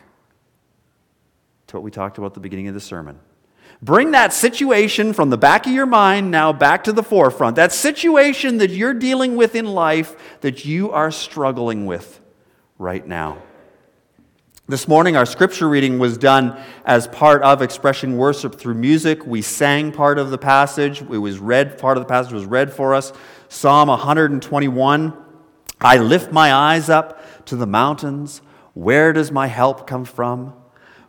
to 1.69 1.77
what 1.77 1.83
we 1.83 1.91
talked 1.91 2.19
about 2.19 2.29
at 2.29 2.35
the 2.35 2.41
beginning 2.41 2.69
of 2.69 2.75
the 2.75 2.81
sermon. 2.81 3.21
Bring 3.81 4.11
that 4.11 4.33
situation 4.33 5.13
from 5.13 5.31
the 5.31 5.39
back 5.39 5.67
of 5.67 5.73
your 5.73 5.87
mind 5.87 6.31
now 6.31 6.53
back 6.53 6.85
to 6.85 6.93
the 6.93 7.03
forefront. 7.03 7.55
That 7.57 7.73
situation 7.73 8.59
that 8.59 8.71
you're 8.71 8.95
dealing 8.95 9.37
with 9.37 9.55
in 9.55 9.67
life 9.67 10.17
that 10.41 10.65
you 10.65 10.91
are 10.91 11.13
struggling 11.13 11.87
with 11.87 12.21
right 12.77 13.07
now. 13.07 13.39
This 14.67 14.89
morning, 14.89 15.17
our 15.17 15.25
scripture 15.25 15.69
reading 15.69 15.99
was 15.99 16.19
done 16.19 16.61
as 16.85 17.07
part 17.07 17.43
of 17.43 17.63
expressing 17.63 18.19
worship 18.19 18.57
through 18.57 18.75
music. 18.75 19.25
We 19.25 19.43
sang 19.43 19.93
part 19.93 20.19
of 20.19 20.31
the 20.31 20.39
passage. 20.39 21.01
It 21.01 21.19
was 21.19 21.39
read, 21.39 21.79
part 21.79 21.97
of 21.97 22.03
the 22.03 22.09
passage 22.09 22.33
was 22.33 22.45
read 22.45 22.73
for 22.73 22.95
us. 22.95 23.13
Psalm 23.49 23.89
121. 23.89 25.17
I 25.81 25.99
lift 25.99 26.33
my 26.33 26.53
eyes 26.53 26.91
up 26.91 27.23
to 27.49 27.57
the 27.57 27.67
mountains. 27.67 28.41
Where 28.75 29.13
does 29.13 29.31
my 29.33 29.47
help 29.47 29.87
come 29.87 30.05
from? 30.05 30.55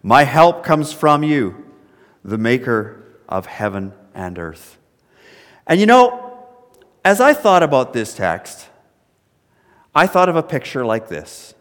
My 0.02 0.24
help 0.24 0.64
comes 0.64 0.92
from 0.92 1.24
you, 1.24 1.66
the 2.24 2.38
maker 2.38 3.04
of 3.28 3.46
heaven 3.46 3.94
and 4.14 4.40
earth. 4.40 4.78
And 5.68 5.80
you 5.80 5.86
know, 5.86 6.48
as 7.06 7.22
I 7.22 7.34
thought 7.34 7.64
about 7.64 7.94
this 7.94 8.16
text, 8.16 8.68
I 9.94 10.08
thought 10.08 10.30
of 10.30 10.36
a 10.36 10.44
picture 10.44 10.86
like 10.86 11.10
this. 11.10 11.54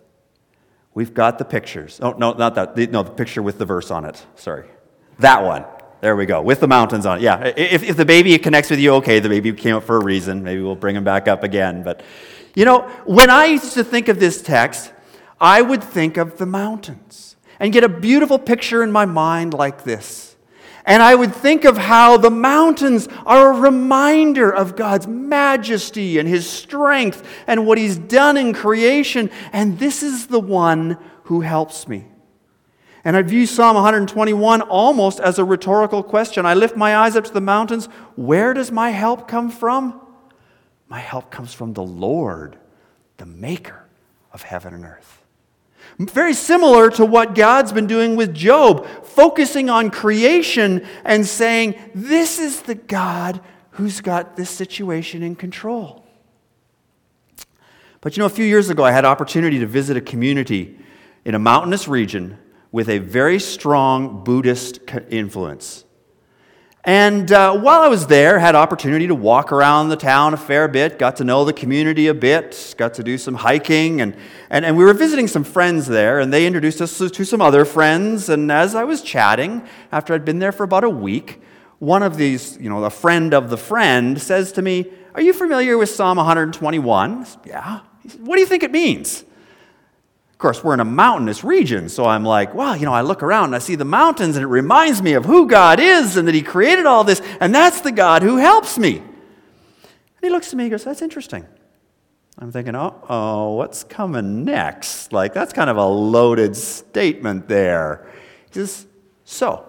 We've 0.95 1.15
got 1.15 1.39
the 1.39 1.45
pictures. 1.45 2.01
Oh, 2.03 2.13
no, 2.13 2.33
not 2.33 2.55
that. 2.57 2.77
No, 2.91 3.03
the 3.03 3.11
picture 3.11 3.43
with 3.43 3.59
the 3.59 3.65
verse 3.65 3.91
on 3.91 4.05
it. 4.05 4.25
Sorry. 4.35 4.67
That 5.19 5.45
one. 5.45 5.65
There 6.01 6.17
we 6.17 6.27
go. 6.27 6.43
With 6.43 6.61
the 6.61 6.69
mountains 6.69 7.07
on 7.07 7.19
it. 7.19 7.23
Yeah. 7.23 7.53
If, 7.57 7.83
if 7.83 7.97
the 7.97 8.05
baby 8.05 8.37
connects 8.39 8.71
with 8.71 8.79
you, 8.79 8.95
okay, 8.95 9.21
the 9.21 9.29
baby 9.29 9.53
came 9.53 9.77
up 9.77 9.85
for 9.85 9.97
a 9.97 10.05
reason. 10.05 10.43
Maybe 10.43 10.63
we'll 10.63 10.77
bring 10.77 10.97
him 10.97 11.05
back 11.05 11.29
up 11.29 11.43
again. 11.43 11.83
But 11.83 12.03
You 12.59 12.65
know, 12.65 12.89
when 13.05 13.31
I 13.31 13.45
used 13.45 13.75
to 13.75 13.85
think 13.85 14.09
of 14.09 14.19
this 14.19 14.43
text, 14.43 14.93
I 15.41 15.63
would 15.63 15.81
think 15.81 16.17
of 16.17 16.39
the 16.39 16.45
mountains 16.45 17.37
and 17.61 17.73
get 17.73 17.85
a 17.85 17.89
beautiful 17.89 18.37
picture 18.37 18.83
in 18.83 18.91
my 18.91 19.05
mind 19.05 19.55
like 19.55 19.85
this. 19.85 20.35
And 20.85 21.01
I 21.01 21.15
would 21.15 21.33
think 21.33 21.65
of 21.65 21.79
how 21.79 22.17
the 22.17 22.33
mountains 22.33 23.07
are 23.25 23.53
a 23.53 23.61
reminder 23.61 24.51
of 24.51 24.75
God's 24.75 25.07
majesty 25.07 26.19
and 26.19 26.29
His 26.29 26.51
strength 26.51 27.25
and 27.47 27.65
what 27.65 27.79
He's 27.79 27.97
done 27.97 28.37
in 28.37 28.53
creation. 28.53 29.31
And 29.53 29.79
this 29.79 30.03
is 30.03 30.27
the 30.27 30.41
one 30.41 30.99
who 31.27 31.43
helps 31.43 31.87
me. 31.87 32.09
And 33.05 33.17
I 33.17 33.23
view 33.23 33.47
Psalm 33.47 33.77
121 33.77 34.63
almost 34.63 35.21
as 35.21 35.39
a 35.39 35.45
rhetorical 35.45 36.03
question. 36.03 36.45
I 36.45 36.55
lift 36.55 36.77
my 36.77 36.97
eyes 36.97 37.15
up 37.15 37.23
to 37.23 37.33
the 37.33 37.41
mountains. 37.41 37.87
Where 38.17 38.53
does 38.53 38.73
my 38.73 38.91
help 38.91 39.29
come 39.29 39.49
from? 39.49 40.08
My 40.89 40.99
help 40.99 41.31
comes 41.31 41.53
from 41.53 41.75
the 41.75 41.83
Lord, 41.83 42.57
the 43.19 43.27
maker 43.27 43.85
of 44.33 44.43
heaven 44.43 44.75
and 44.75 44.85
earth. 44.85 45.23
Very 45.99 46.35
similar 46.35 46.91
to 46.93 47.05
what 47.05 47.35
God's 47.35 47.73
been 47.73 47.87
doing 47.87 48.17
with 48.17 48.35
Job, 48.35 48.87
focusing 49.05 49.69
on 49.69 49.91
creation 49.91 50.87
and 51.05 51.27
saying, 51.27 51.75
This 51.95 52.39
is 52.39 52.63
the 52.63 52.75
God 52.75 53.41
who's 53.73 54.01
got 54.01 54.37
this 54.37 54.51
situation 54.51 55.23
in 55.23 55.35
control. 55.35 56.05
But 58.01 58.17
you 58.17 58.21
know, 58.21 58.27
a 58.27 58.31
few 58.31 58.45
years 58.45 58.71
ago, 58.71 58.85
I 58.85 58.93
had 58.93 59.05
opportunity 59.05 59.59
to 59.59 59.67
visit 59.67 59.97
a 59.97 60.01
community 60.01 60.79
in 61.25 61.35
a 61.35 61.39
mountainous 61.39 61.89
region 61.89 62.39
with 62.71 62.89
a 62.89 62.99
very 62.99 63.41
strong 63.41 64.23
Buddhist 64.23 64.81
influence. 65.11 65.85
And 66.89 67.31
uh, 67.33 67.55
while 67.55 67.83
I 67.83 67.89
was 67.89 68.07
there, 68.07 68.39
had 68.39 68.55
opportunity 68.55 69.07
to 69.09 69.15
walk 69.15 69.53
around 69.53 69.91
the 69.91 69.97
town 69.97 70.33
a 70.33 70.39
fair 70.39 70.69
bit, 70.69 70.99
got 70.99 71.17
to 71.17 71.25
know 71.25 71.45
the 71.45 71.53
community 71.53 72.07
a 72.07 72.15
bit, 72.15 72.75
got 72.79 72.95
to 72.95 73.03
do 73.03 73.19
some 73.19 73.35
hiking, 73.35 74.01
and, 74.01 74.17
and, 74.49 74.65
and 74.65 74.75
we 74.75 74.83
were 74.83 74.95
visiting 74.95 75.29
some 75.29 75.45
friends 75.45 75.87
there, 75.87 76.19
and 76.19 76.33
they 76.33 76.47
introduced 76.47 76.81
us 76.81 76.97
to 76.97 77.25
some 77.27 77.43
other 77.43 77.67
friends. 77.67 78.31
And 78.31 78.51
as 78.51 78.75
I 78.75 78.85
was 78.85 79.03
chatting, 79.03 79.69
after 79.93 80.15
I'd 80.15 80.25
been 80.25 80.39
there 80.39 80.51
for 80.51 80.65
about 80.65 80.83
a 80.83 80.89
week, 80.89 81.43
one 81.79 82.03
of 82.03 82.17
these, 82.17 82.57
you 82.59 82.71
know, 82.71 82.83
a 82.83 82.89
friend 82.89 83.35
of 83.35 83.51
the 83.51 83.59
friend 83.59 84.19
says 84.19 84.51
to 84.53 84.63
me, 84.63 84.91
Are 85.15 85.21
you 85.21 85.35
familiar 85.35 85.77
with 85.77 85.91
Psalm 85.91 86.17
121? 86.17 87.27
Yeah. 87.45 87.81
Said, 88.07 88.27
what 88.27 88.37
do 88.37 88.41
you 88.41 88.47
think 88.47 88.63
it 88.63 88.73
means? 88.73 89.25
Of 90.39 90.41
course, 90.41 90.63
we're 90.63 90.75
in 90.75 90.79
a 90.79 90.85
mountainous 90.85 91.43
region, 91.43 91.89
so 91.89 92.05
I'm 92.05 92.23
like, 92.23 92.55
well, 92.55 92.77
you 92.77 92.85
know, 92.85 92.93
I 92.93 93.01
look 93.01 93.25
around 93.25 93.47
and 93.47 93.57
I 93.57 93.59
see 93.59 93.75
the 93.75 93.85
mountains, 93.85 94.37
and 94.37 94.45
it 94.45 94.47
reminds 94.47 95.03
me 95.03 95.15
of 95.15 95.25
who 95.25 95.49
God 95.49 95.81
is 95.81 96.17
and 96.17 96.29
that 96.29 96.35
He 96.37 96.43
created 96.43 96.87
all 96.87 97.03
this, 97.03 97.21
and 97.41 97.53
that's 97.53 97.81
the 97.81 97.91
God 97.91 98.23
who 98.23 98.37
helps 98.37 98.79
me. 98.79 98.99
And 98.99 99.09
he 100.23 100.31
looks 100.31 100.47
at 100.51 100.55
me 100.55 100.67
and 100.67 100.71
goes, 100.71 100.85
That's 100.85 101.03
interesting. 101.03 101.45
I'm 102.39 102.53
thinking, 102.53 102.77
oh, 102.77 102.95
oh, 103.09 103.55
what's 103.55 103.83
coming 103.83 104.45
next? 104.45 105.13
Like, 105.13 105.35
that's 105.35 105.53
kind 105.53 105.69
of 105.69 105.77
a 105.77 105.85
loaded 105.85 106.57
statement 106.57 107.49
there. 107.49 108.09
He 108.53 108.61
says, 108.61 108.87
So, 109.25 109.67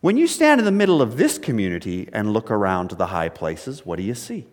when 0.00 0.16
you 0.16 0.28
stand 0.28 0.60
in 0.60 0.64
the 0.64 0.72
middle 0.72 1.02
of 1.02 1.18
this 1.18 1.36
community 1.36 2.08
and 2.10 2.32
look 2.32 2.50
around 2.50 2.88
to 2.88 2.94
the 2.94 3.08
high 3.08 3.28
places, 3.28 3.84
what 3.84 3.96
do 3.96 4.02
you 4.02 4.14
see? 4.14 4.46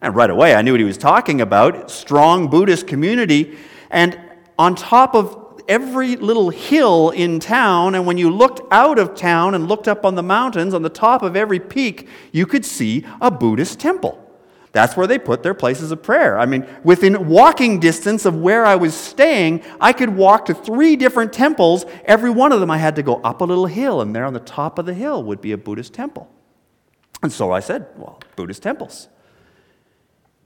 And 0.00 0.16
right 0.16 0.30
away, 0.30 0.56
I 0.56 0.62
knew 0.62 0.72
what 0.72 0.80
he 0.80 0.84
was 0.84 0.98
talking 0.98 1.40
about 1.40 1.92
strong 1.92 2.48
Buddhist 2.48 2.88
community 2.88 3.56
and 3.90 4.18
on 4.58 4.74
top 4.74 5.14
of 5.14 5.62
every 5.68 6.16
little 6.16 6.50
hill 6.50 7.10
in 7.10 7.40
town, 7.40 7.94
and 7.94 8.06
when 8.06 8.18
you 8.18 8.30
looked 8.30 8.60
out 8.72 8.98
of 8.98 9.14
town 9.14 9.54
and 9.54 9.68
looked 9.68 9.88
up 9.88 10.04
on 10.04 10.16
the 10.16 10.22
mountains, 10.22 10.74
on 10.74 10.82
the 10.82 10.88
top 10.88 11.22
of 11.22 11.36
every 11.36 11.60
peak, 11.60 12.08
you 12.32 12.44
could 12.44 12.64
see 12.64 13.04
a 13.20 13.30
Buddhist 13.30 13.78
temple. 13.78 14.26
That's 14.72 14.96
where 14.96 15.06
they 15.06 15.18
put 15.18 15.42
their 15.42 15.54
places 15.54 15.90
of 15.90 16.02
prayer. 16.02 16.38
I 16.38 16.46
mean, 16.46 16.66
within 16.84 17.28
walking 17.28 17.80
distance 17.80 18.24
of 18.24 18.36
where 18.36 18.64
I 18.64 18.76
was 18.76 18.94
staying, 18.94 19.62
I 19.80 19.92
could 19.92 20.10
walk 20.10 20.46
to 20.46 20.54
three 20.54 20.94
different 20.94 21.32
temples. 21.32 21.84
Every 22.04 22.30
one 22.30 22.52
of 22.52 22.60
them, 22.60 22.70
I 22.70 22.78
had 22.78 22.94
to 22.96 23.02
go 23.02 23.16
up 23.22 23.40
a 23.40 23.44
little 23.44 23.66
hill, 23.66 24.00
and 24.00 24.14
there 24.14 24.24
on 24.24 24.32
the 24.32 24.40
top 24.40 24.78
of 24.78 24.86
the 24.86 24.94
hill 24.94 25.24
would 25.24 25.40
be 25.40 25.52
a 25.52 25.58
Buddhist 25.58 25.92
temple. 25.92 26.30
And 27.22 27.32
so 27.32 27.50
I 27.50 27.60
said, 27.60 27.86
Well, 27.96 28.20
Buddhist 28.36 28.62
temples. 28.62 29.08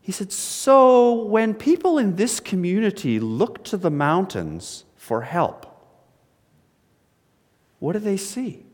He 0.04 0.12
said, 0.12 0.32
So 0.32 1.14
when 1.14 1.54
people 1.54 1.96
in 1.96 2.16
this 2.16 2.38
community 2.38 3.18
look 3.18 3.64
to 3.64 3.78
the 3.78 3.90
mountains 3.90 4.84
for 4.96 5.22
help, 5.22 5.64
what 7.78 7.94
do 7.94 8.00
they 8.00 8.18
see? 8.18 8.66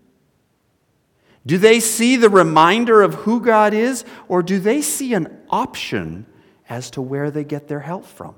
Do 1.46 1.56
they 1.56 1.78
see 1.78 2.16
the 2.16 2.28
reminder 2.28 3.00
of 3.00 3.14
who 3.14 3.40
God 3.40 3.72
is, 3.72 4.04
or 4.26 4.42
do 4.42 4.58
they 4.58 4.82
see 4.82 5.14
an 5.14 5.40
option 5.48 6.26
as 6.68 6.90
to 6.90 7.00
where 7.00 7.30
they 7.30 7.44
get 7.44 7.68
their 7.68 7.78
help 7.78 8.06
from? 8.06 8.34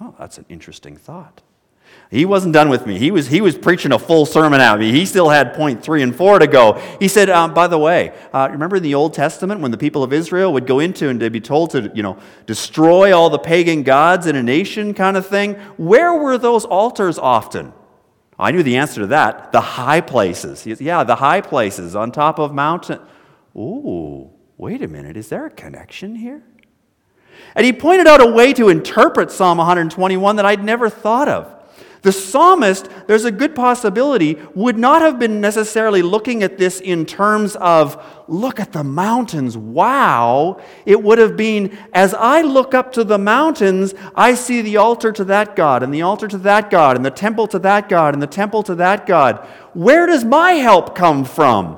Oh, 0.00 0.14
that's 0.18 0.38
an 0.38 0.46
interesting 0.48 0.96
thought. 0.96 1.42
He 2.10 2.24
wasn't 2.24 2.54
done 2.54 2.68
with 2.68 2.86
me. 2.86 2.98
He 2.98 3.10
was, 3.10 3.26
he 3.26 3.40
was 3.40 3.58
preaching 3.58 3.92
a 3.92 3.98
full 3.98 4.26
sermon 4.26 4.60
at 4.60 4.78
me. 4.78 4.92
He 4.92 5.04
still 5.06 5.28
had 5.28 5.54
point 5.54 5.82
three 5.82 6.02
and 6.02 6.14
four 6.14 6.38
to 6.38 6.46
go. 6.46 6.74
He 7.00 7.08
said, 7.08 7.28
um, 7.28 7.52
by 7.52 7.66
the 7.66 7.78
way, 7.78 8.14
uh, 8.32 8.48
remember 8.50 8.76
in 8.76 8.84
the 8.84 8.94
Old 8.94 9.12
Testament 9.12 9.60
when 9.60 9.72
the 9.72 9.78
people 9.78 10.04
of 10.04 10.12
Israel 10.12 10.52
would 10.52 10.66
go 10.66 10.78
into 10.78 11.08
and 11.08 11.20
they'd 11.20 11.32
be 11.32 11.40
told 11.40 11.70
to, 11.70 11.90
you 11.94 12.04
know, 12.04 12.16
destroy 12.46 13.16
all 13.16 13.28
the 13.28 13.40
pagan 13.40 13.82
gods 13.82 14.26
in 14.26 14.36
a 14.36 14.42
nation 14.42 14.94
kind 14.94 15.16
of 15.16 15.26
thing? 15.26 15.54
Where 15.76 16.14
were 16.14 16.38
those 16.38 16.64
altars 16.64 17.18
often? 17.18 17.72
I 18.38 18.52
knew 18.52 18.62
the 18.62 18.76
answer 18.76 19.00
to 19.00 19.08
that. 19.08 19.50
The 19.50 19.60
high 19.60 20.00
places. 20.00 20.64
Yeah, 20.64 21.02
the 21.02 21.16
high 21.16 21.40
places 21.40 21.96
on 21.96 22.12
top 22.12 22.38
of 22.38 22.54
mountain. 22.54 23.00
Ooh, 23.56 24.30
wait 24.56 24.80
a 24.82 24.88
minute. 24.88 25.16
Is 25.16 25.28
there 25.28 25.46
a 25.46 25.50
connection 25.50 26.14
here? 26.14 26.44
And 27.54 27.64
he 27.64 27.72
pointed 27.72 28.06
out 28.06 28.20
a 28.20 28.30
way 28.30 28.52
to 28.52 28.68
interpret 28.68 29.32
Psalm 29.32 29.58
121 29.58 30.36
that 30.36 30.46
I'd 30.46 30.62
never 30.62 30.88
thought 30.88 31.28
of. 31.28 31.55
The 32.06 32.12
psalmist, 32.12 32.88
there's 33.08 33.24
a 33.24 33.32
good 33.32 33.56
possibility, 33.56 34.38
would 34.54 34.78
not 34.78 35.02
have 35.02 35.18
been 35.18 35.40
necessarily 35.40 36.02
looking 36.02 36.44
at 36.44 36.56
this 36.56 36.78
in 36.78 37.04
terms 37.04 37.56
of, 37.56 38.00
look 38.28 38.60
at 38.60 38.70
the 38.70 38.84
mountains, 38.84 39.58
wow. 39.58 40.62
It 40.84 41.02
would 41.02 41.18
have 41.18 41.36
been, 41.36 41.76
as 41.92 42.14
I 42.14 42.42
look 42.42 42.74
up 42.74 42.92
to 42.92 43.02
the 43.02 43.18
mountains, 43.18 43.92
I 44.14 44.34
see 44.34 44.62
the 44.62 44.76
altar 44.76 45.10
to 45.10 45.24
that 45.24 45.56
God, 45.56 45.82
and 45.82 45.92
the 45.92 46.02
altar 46.02 46.28
to 46.28 46.38
that 46.38 46.70
God, 46.70 46.94
and 46.94 47.04
the 47.04 47.10
temple 47.10 47.48
to 47.48 47.58
that 47.58 47.88
God, 47.88 48.14
and 48.14 48.22
the 48.22 48.28
temple 48.28 48.62
to 48.62 48.76
that 48.76 49.04
God. 49.08 49.44
Where 49.74 50.06
does 50.06 50.24
my 50.24 50.52
help 50.52 50.94
come 50.94 51.24
from? 51.24 51.76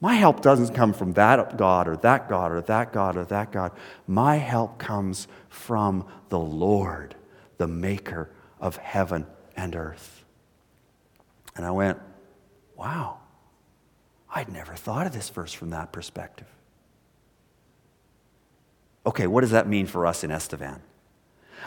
My 0.00 0.14
help 0.14 0.42
doesn't 0.42 0.76
come 0.76 0.92
from 0.92 1.14
that 1.14 1.56
God 1.56 1.88
or 1.88 1.96
that 1.96 2.28
God 2.28 2.52
or 2.52 2.60
that 2.60 2.92
God 2.92 3.16
or 3.16 3.24
that 3.24 3.50
God. 3.50 3.72
My 4.06 4.36
help 4.36 4.78
comes 4.78 5.26
from 5.48 6.06
the 6.28 6.38
Lord, 6.38 7.16
the 7.58 7.66
Maker 7.66 8.30
of 8.62 8.76
heaven 8.76 9.26
and 9.56 9.76
earth. 9.76 10.24
And 11.54 11.66
I 11.66 11.72
went, 11.72 11.98
wow, 12.76 13.18
I'd 14.34 14.48
never 14.48 14.74
thought 14.74 15.06
of 15.06 15.12
this 15.12 15.28
verse 15.28 15.52
from 15.52 15.70
that 15.70 15.92
perspective. 15.92 16.46
Okay, 19.04 19.26
what 19.26 19.42
does 19.42 19.50
that 19.50 19.68
mean 19.68 19.86
for 19.86 20.06
us 20.06 20.24
in 20.24 20.30
Estevan? 20.30 20.80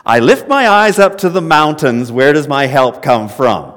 I 0.05 0.19
lift 0.19 0.47
my 0.47 0.67
eyes 0.67 0.97
up 0.97 1.17
to 1.19 1.29
the 1.29 1.41
mountains. 1.41 2.11
Where 2.11 2.33
does 2.33 2.47
my 2.47 2.65
help 2.65 3.03
come 3.03 3.29
from? 3.29 3.73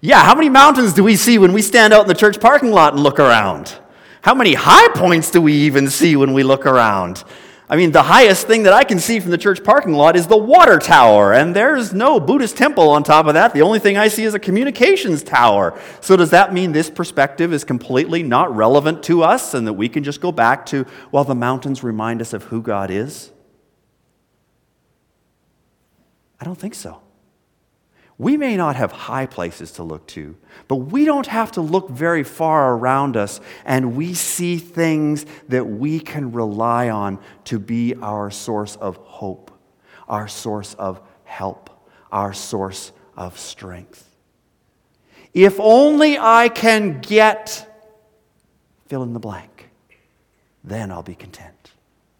Yeah, 0.00 0.24
how 0.24 0.34
many 0.34 0.48
mountains 0.48 0.92
do 0.92 1.04
we 1.04 1.14
see 1.14 1.38
when 1.38 1.52
we 1.52 1.62
stand 1.62 1.92
out 1.92 2.02
in 2.02 2.08
the 2.08 2.14
church 2.14 2.40
parking 2.40 2.72
lot 2.72 2.92
and 2.92 3.02
look 3.02 3.20
around? 3.20 3.78
How 4.20 4.34
many 4.34 4.54
high 4.54 4.88
points 4.94 5.30
do 5.30 5.40
we 5.40 5.52
even 5.52 5.88
see 5.88 6.16
when 6.16 6.32
we 6.32 6.42
look 6.42 6.66
around? 6.66 7.22
I 7.72 7.76
mean, 7.76 7.90
the 7.90 8.02
highest 8.02 8.46
thing 8.46 8.64
that 8.64 8.74
I 8.74 8.84
can 8.84 8.98
see 8.98 9.18
from 9.18 9.30
the 9.30 9.38
church 9.38 9.64
parking 9.64 9.94
lot 9.94 10.14
is 10.14 10.26
the 10.26 10.36
water 10.36 10.78
tower, 10.78 11.32
and 11.32 11.56
there's 11.56 11.94
no 11.94 12.20
Buddhist 12.20 12.54
temple 12.54 12.90
on 12.90 13.02
top 13.02 13.24
of 13.24 13.32
that. 13.32 13.54
The 13.54 13.62
only 13.62 13.78
thing 13.78 13.96
I 13.96 14.08
see 14.08 14.24
is 14.24 14.34
a 14.34 14.38
communications 14.38 15.22
tower. 15.22 15.80
So, 16.02 16.14
does 16.14 16.28
that 16.32 16.52
mean 16.52 16.72
this 16.72 16.90
perspective 16.90 17.50
is 17.50 17.64
completely 17.64 18.22
not 18.22 18.54
relevant 18.54 19.02
to 19.04 19.22
us 19.22 19.54
and 19.54 19.66
that 19.66 19.72
we 19.72 19.88
can 19.88 20.04
just 20.04 20.20
go 20.20 20.30
back 20.30 20.66
to, 20.66 20.84
well, 21.12 21.24
the 21.24 21.34
mountains 21.34 21.82
remind 21.82 22.20
us 22.20 22.34
of 22.34 22.42
who 22.44 22.60
God 22.60 22.90
is? 22.90 23.32
I 26.38 26.44
don't 26.44 26.58
think 26.58 26.74
so. 26.74 27.00
We 28.18 28.36
may 28.36 28.54
not 28.54 28.76
have 28.76 28.92
high 28.92 29.24
places 29.24 29.72
to 29.72 29.82
look 29.82 30.06
to, 30.08 30.36
but 30.68 30.76
we 30.76 31.04
don't 31.04 31.26
have 31.26 31.52
to 31.52 31.60
look 31.60 31.90
very 31.90 32.22
far 32.22 32.74
around 32.74 33.16
us, 33.16 33.40
and 33.64 33.96
we 33.96 34.14
see 34.14 34.58
things 34.58 35.26
that 35.48 35.64
we 35.64 36.00
can 36.00 36.32
rely 36.32 36.88
on 36.88 37.18
to 37.44 37.58
be 37.58 37.94
our 37.96 38.30
source 38.30 38.76
of 38.76 38.96
hope, 38.96 39.50
our 40.08 40.28
source 40.28 40.74
of 40.74 41.00
help, 41.24 41.70
our 42.10 42.32
source 42.32 42.92
of 43.16 43.38
strength. 43.38 44.08
If 45.34 45.58
only 45.58 46.18
I 46.18 46.48
can 46.48 47.00
get 47.00 47.68
fill 48.86 49.02
in 49.02 49.14
the 49.14 49.20
blank, 49.20 49.70
then 50.62 50.90
I'll 50.90 51.02
be 51.02 51.14
content. 51.14 51.72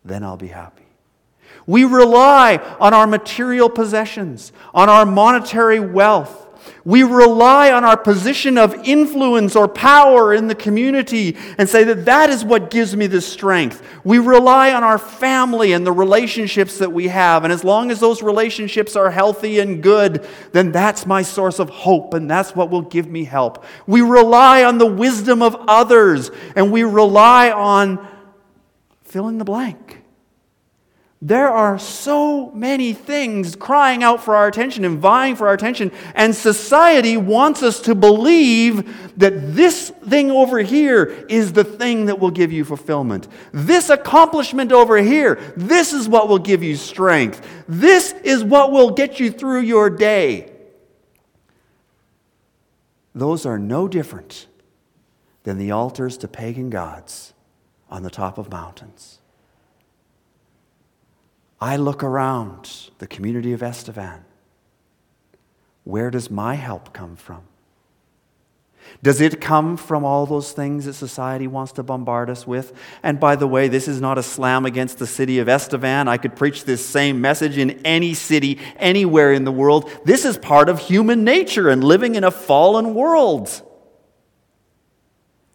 Then 0.05 0.25
I'll 0.25 0.39
be 0.39 0.49
happy. 0.49 0.87
We 1.67 1.85
rely 1.85 2.57
on 2.81 2.95
our 2.95 3.07
material 3.07 3.69
possessions, 3.69 4.53
on 4.73 4.89
our 4.89 5.05
monetary 5.05 5.81
wealth, 5.81 6.42
We 6.85 7.03
rely 7.03 7.73
on 7.73 7.85
our 7.85 7.97
position 7.97 8.59
of 8.59 8.75
influence 8.85 9.55
or 9.55 9.69
power 9.69 10.35
in 10.35 10.49
the 10.49 10.55
community 10.55 11.37
and 11.59 11.69
say 11.69 11.85
that 11.85 12.05
that 12.07 12.29
is 12.29 12.45
what 12.45 12.71
gives 12.71 12.97
me 12.97 13.07
the 13.07 13.21
strength. 13.21 13.83
We 14.03 14.19
rely 14.19 14.73
on 14.73 14.83
our 14.83 14.99
family 14.99 15.73
and 15.73 15.87
the 15.87 15.93
relationships 15.93 16.79
that 16.79 16.93
we 16.93 17.09
have. 17.09 17.45
And 17.45 17.53
as 17.53 17.63
long 17.63 17.91
as 17.91 18.01
those 18.01 18.23
relationships 18.23 18.97
are 18.97 19.11
healthy 19.11 19.61
and 19.61 19.83
good, 19.83 20.27
then 20.51 20.73
that's 20.73 21.07
my 21.07 21.23
source 21.23 21.61
of 21.61 21.71
hope 21.71 22.15
and 22.15 22.29
that's 22.29 22.57
what 22.57 22.71
will 22.71 22.83
give 22.83 23.09
me 23.09 23.25
help. 23.25 23.65
We 23.87 24.01
rely 24.01 24.65
on 24.65 24.79
the 24.79 24.87
wisdom 24.87 25.41
of 25.41 25.57
others 25.69 26.31
and 26.57 26.73
we 26.73 26.83
rely 26.83 27.51
on 27.51 28.09
fill 29.05 29.29
in 29.29 29.39
the 29.39 29.45
blank. 29.45 30.02
There 31.25 31.51
are 31.51 31.79
so 31.79 32.51
many 32.51 32.93
things 32.93 33.55
crying 33.55 34.03
out 34.03 34.25
for 34.25 34.35
our 34.35 34.49
attention 34.49 34.85
and 34.85 34.99
vying 34.99 35.37
for 35.37 35.47
our 35.47 35.55
attention, 35.55 35.93
and 36.17 36.35
society 36.35 37.17
wants 37.17 37.63
us 37.63 37.81
to 37.83 37.95
believe 37.95 39.17
that 39.17 39.55
this 39.55 39.91
thing 39.91 40.33
over 40.33 40.59
here 40.59 41.05
is 41.29 41.53
the 41.53 41.63
thing 41.63 42.07
that 42.07 42.19
will 42.19 42.33
give 42.33 42.51
you 42.51 42.65
fulfillment. 42.65 43.29
This 43.53 43.89
accomplishment 43.89 44.73
over 44.73 44.97
here, 44.97 45.37
this 45.57 45.93
is 45.93 46.09
what 46.09 46.29
will 46.29 46.41
give 46.41 46.65
you 46.65 46.75
strength. 46.75 47.47
This 47.69 48.11
is 48.25 48.43
what 48.43 48.73
will 48.73 48.91
get 48.91 49.21
you 49.21 49.31
through 49.31 49.61
your 49.61 49.91
day. 49.91 50.51
Those 53.15 53.47
are 53.47 53.61
no 53.61 53.87
different 53.87 54.49
than 55.45 55.59
the 55.59 55.71
altars 55.71 56.17
to 56.17 56.27
pagan 56.27 56.69
gods 56.69 57.33
on 57.89 58.03
the 58.03 58.11
top 58.11 58.39
of 58.39 58.51
mountains. 58.51 59.21
I 61.63 61.77
look 61.77 62.03
around 62.03 62.91
the 62.99 63.07
community 63.07 63.53
of 63.53 63.63
Estevan. 63.63 64.25
Where 65.85 66.11
does 66.11 66.29
my 66.29 66.57
help 66.57 66.93
come 66.93 67.15
from? 67.15 67.43
Does 69.01 69.21
it 69.21 69.41
come 69.41 69.77
from 69.77 70.05
all 70.05 70.27
those 70.27 70.51
things 70.51 70.87
that 70.87 70.95
society 70.95 71.47
wants 71.47 71.71
to 71.75 71.85
bombard 71.85 72.31
us 72.31 72.49
with? 72.49 72.77
And 73.05 73.21
by 73.21 73.37
the 73.37 73.47
way, 73.47 73.69
this 73.69 73.87
is 73.87 74.01
not 74.01 74.19
a 74.19 74.25
slam 74.25 74.67
against 74.67 74.99
the 74.99 75.07
city 75.07 75.39
of 75.39 75.49
Estevan. 75.49 76.09
I 76.09 76.17
could 76.17 76.35
preach 76.35 76.65
this 76.65 76.85
same 76.85 77.21
message 77.21 77.57
in 77.57 77.81
any 77.87 78.13
city, 78.15 78.59
anywhere 78.75 79.33
in 79.33 79.45
the 79.45 79.53
world. 79.53 79.89
This 80.05 80.25
is 80.25 80.37
part 80.39 80.69
of 80.69 80.81
human 80.81 81.23
nature 81.23 81.69
and 81.69 81.85
living 81.85 82.17
in 82.17 82.25
a 82.25 82.33
fallen 82.33 82.93
world. 82.93 83.63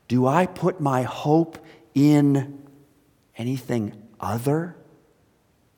Do 0.08 0.26
I 0.26 0.46
put 0.46 0.80
my 0.80 1.04
hope 1.04 1.58
in 1.94 2.66
anything 3.36 3.92
other 4.22 4.77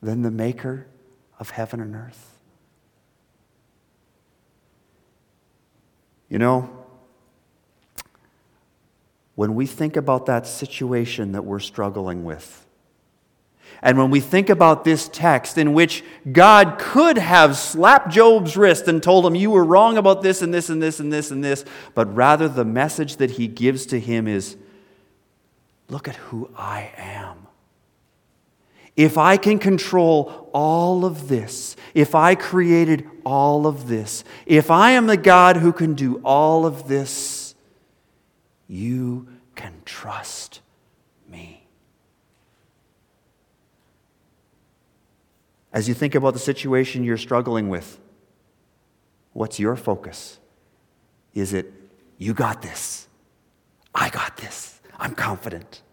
than 0.01 0.21
the 0.21 0.31
maker 0.31 0.87
of 1.39 1.51
heaven 1.51 1.79
and 1.79 1.95
earth? 1.95 2.37
You 6.29 6.37
know, 6.37 6.69
when 9.35 9.55
we 9.55 9.65
think 9.65 9.97
about 9.97 10.27
that 10.27 10.45
situation 10.45 11.31
that 11.31 11.43
we're 11.43 11.59
struggling 11.59 12.23
with, 12.23 12.65
and 13.81 13.97
when 13.97 14.09
we 14.11 14.19
think 14.19 14.49
about 14.49 14.83
this 14.83 15.07
text 15.07 15.57
in 15.57 15.73
which 15.73 16.03
God 16.29 16.77
could 16.77 17.17
have 17.17 17.55
slapped 17.55 18.09
Job's 18.09 18.57
wrist 18.57 18.87
and 18.87 19.01
told 19.01 19.25
him, 19.25 19.35
You 19.35 19.51
were 19.51 19.63
wrong 19.63 19.97
about 19.97 20.21
this 20.21 20.41
and 20.41 20.53
this 20.53 20.69
and 20.69 20.81
this 20.81 20.99
and 20.99 21.13
this 21.13 21.31
and 21.31 21.43
this, 21.43 21.63
but 21.95 22.13
rather 22.13 22.49
the 22.49 22.65
message 22.65 23.17
that 23.17 23.31
he 23.31 23.47
gives 23.47 23.85
to 23.87 23.99
him 23.99 24.27
is, 24.27 24.57
Look 25.87 26.07
at 26.07 26.15
who 26.15 26.51
I 26.55 26.91
am. 26.97 27.47
If 28.99 29.17
I 29.17 29.37
can 29.37 29.59
control 29.59 30.49
all 30.53 31.05
of 31.05 31.29
this, 31.29 31.77
if 31.93 32.15
I 32.15 32.35
created 32.35 33.07
all 33.25 33.65
of 33.65 33.87
this, 33.87 34.25
if 34.45 34.69
I 34.69 34.91
am 34.91 35.07
the 35.07 35.15
God 35.15 35.55
who 35.55 35.71
can 35.71 35.93
do 35.93 36.19
all 36.25 36.65
of 36.65 36.89
this, 36.89 37.55
you 38.67 39.29
can 39.55 39.71
trust 39.85 40.59
me. 41.29 41.65
As 45.71 45.87
you 45.87 45.93
think 45.93 46.13
about 46.13 46.33
the 46.33 46.39
situation 46.39 47.05
you're 47.05 47.15
struggling 47.15 47.69
with, 47.69 48.01
what's 49.31 49.61
your 49.61 49.77
focus? 49.77 50.39
Is 51.33 51.53
it, 51.53 51.71
you 52.17 52.33
got 52.33 52.61
this? 52.61 53.07
I 53.95 54.09
got 54.09 54.35
this. 54.35 54.81
I'm 54.97 55.15
confident. 55.15 55.83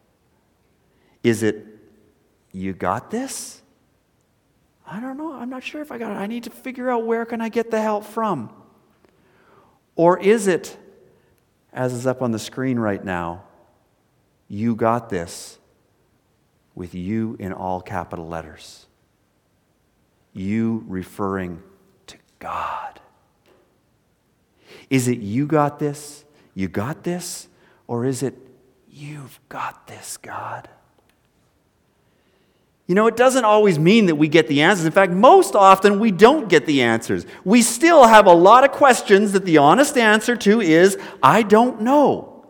Is 1.22 1.44
it, 1.44 1.75
you 2.56 2.72
got 2.72 3.10
this? 3.10 3.60
I 4.86 4.98
don't 4.98 5.18
know. 5.18 5.34
I'm 5.34 5.50
not 5.50 5.62
sure 5.62 5.82
if 5.82 5.92
I 5.92 5.98
got 5.98 6.12
it. 6.12 6.14
I 6.14 6.26
need 6.26 6.44
to 6.44 6.50
figure 6.50 6.88
out 6.90 7.04
where 7.04 7.26
can 7.26 7.40
I 7.40 7.50
get 7.50 7.70
the 7.70 7.82
help 7.82 8.04
from? 8.04 8.50
Or 9.94 10.18
is 10.18 10.46
it, 10.46 10.76
as 11.72 11.92
is 11.92 12.06
up 12.06 12.22
on 12.22 12.30
the 12.30 12.38
screen 12.38 12.78
right 12.78 13.04
now, 13.04 13.44
you 14.48 14.74
got 14.74 15.10
this 15.10 15.58
with 16.74 16.94
you 16.94 17.36
in 17.38 17.52
all 17.52 17.82
capital 17.82 18.26
letters? 18.26 18.86
You 20.32 20.84
referring 20.86 21.62
to 22.06 22.16
God. 22.38 23.00
Is 24.88 25.08
it 25.08 25.18
you 25.18 25.46
got 25.46 25.78
this? 25.78 26.24
You 26.54 26.68
got 26.68 27.04
this? 27.04 27.48
Or 27.86 28.06
is 28.06 28.22
it 28.22 28.34
you've 28.88 29.40
got 29.48 29.86
this, 29.86 30.16
God? 30.16 30.68
You 32.86 32.94
know, 32.94 33.08
it 33.08 33.16
doesn't 33.16 33.44
always 33.44 33.78
mean 33.78 34.06
that 34.06 34.14
we 34.14 34.28
get 34.28 34.46
the 34.46 34.62
answers. 34.62 34.86
In 34.86 34.92
fact, 34.92 35.12
most 35.12 35.56
often 35.56 35.98
we 35.98 36.12
don't 36.12 36.48
get 36.48 36.66
the 36.66 36.82
answers. 36.82 37.26
We 37.44 37.62
still 37.62 38.06
have 38.06 38.26
a 38.26 38.32
lot 38.32 38.62
of 38.62 38.70
questions 38.70 39.32
that 39.32 39.44
the 39.44 39.58
honest 39.58 39.98
answer 39.98 40.36
to 40.36 40.60
is, 40.60 40.96
I 41.20 41.42
don't 41.42 41.80
know. 41.80 42.44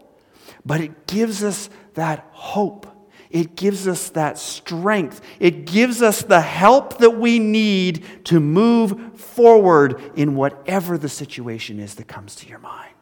But 0.64 0.82
it 0.82 1.06
gives 1.06 1.42
us 1.42 1.70
that 1.94 2.28
hope. 2.32 2.86
It 3.30 3.56
gives 3.56 3.88
us 3.88 4.10
that 4.10 4.38
strength. 4.38 5.22
It 5.40 5.64
gives 5.64 6.02
us 6.02 6.22
the 6.22 6.42
help 6.42 6.98
that 6.98 7.18
we 7.18 7.38
need 7.38 8.04
to 8.24 8.38
move 8.38 9.18
forward 9.18 10.00
in 10.16 10.36
whatever 10.36 10.98
the 10.98 11.08
situation 11.08 11.80
is 11.80 11.94
that 11.94 12.08
comes 12.08 12.34
to 12.36 12.48
your 12.48 12.58
mind. 12.58 12.92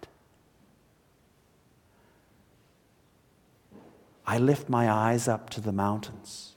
I 4.27 4.39
lift 4.39 4.69
my 4.69 4.91
eyes 4.91 5.27
up 5.29 5.51
to 5.51 5.61
the 5.61 5.73
mountains. 5.73 6.54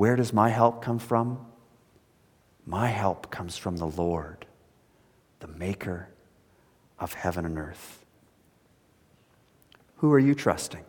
Where 0.00 0.16
does 0.16 0.32
my 0.32 0.48
help 0.48 0.80
come 0.80 0.98
from? 0.98 1.44
My 2.64 2.86
help 2.86 3.30
comes 3.30 3.58
from 3.58 3.76
the 3.76 3.86
Lord, 3.86 4.46
the 5.40 5.46
maker 5.46 6.08
of 6.98 7.12
heaven 7.12 7.44
and 7.44 7.58
earth. 7.58 8.02
Who 9.96 10.10
are 10.10 10.18
you 10.18 10.34
trusting? 10.34 10.86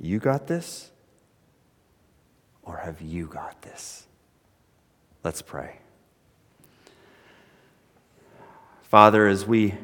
You 0.00 0.18
got 0.18 0.48
this? 0.48 0.90
Or 2.64 2.78
have 2.78 3.00
you 3.00 3.28
got 3.28 3.62
this? 3.62 4.08
Let's 5.22 5.40
pray. 5.40 5.78
Father, 8.82 9.28
as 9.28 9.46
we 9.46 9.74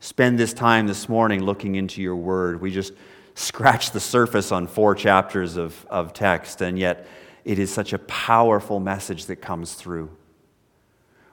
spend 0.00 0.38
this 0.38 0.54
time 0.54 0.86
this 0.86 1.10
morning 1.10 1.44
looking 1.44 1.74
into 1.74 2.00
your 2.00 2.16
word, 2.16 2.62
we 2.62 2.70
just 2.70 2.94
scratch 3.34 3.92
the 3.92 4.00
surface 4.00 4.52
on 4.52 4.66
four 4.66 4.94
chapters 4.94 5.56
of, 5.56 5.86
of 5.90 6.12
text, 6.12 6.60
and 6.60 6.78
yet 6.78 7.06
it 7.44 7.58
is 7.58 7.72
such 7.72 7.92
a 7.92 7.98
powerful 7.98 8.80
message 8.80 9.26
that 9.26 9.36
comes 9.36 9.74
through. 9.74 10.10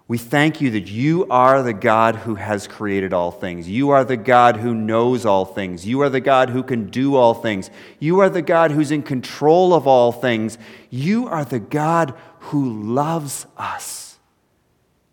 We 0.08 0.18
thank 0.18 0.60
you 0.60 0.72
that 0.72 0.90
you 0.90 1.28
are 1.30 1.62
the 1.62 1.72
God 1.72 2.16
who 2.16 2.34
has 2.34 2.68
created 2.68 3.14
all 3.14 3.30
things. 3.30 3.70
You 3.70 3.92
are 3.92 4.04
the 4.04 4.18
God 4.18 4.58
who 4.58 4.74
knows 4.74 5.24
all 5.24 5.46
things. 5.46 5.86
You 5.86 6.02
are 6.02 6.10
the 6.10 6.20
God 6.20 6.50
who 6.50 6.64
can 6.64 6.90
do 6.90 7.16
all 7.16 7.36
things. 7.36 7.70
You 8.00 8.20
are 8.22 8.30
the 8.30 8.42
God 8.42 8.72
who's 8.72 8.90
in 8.90 9.04
control 9.04 9.72
of 9.72 9.86
all 9.86 10.12
things. 10.12 10.58
You 10.90 11.28
are 11.28 11.46
the 11.46 11.60
God 11.60 12.16
who 12.40 12.82
loves 12.82 13.46
us. 13.56 14.18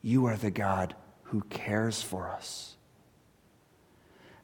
You 0.00 0.24
are 0.24 0.36
the 0.36 0.50
God 0.50 0.96
who 1.24 1.42
cares 1.50 2.00
for 2.00 2.30
us. 2.30 2.75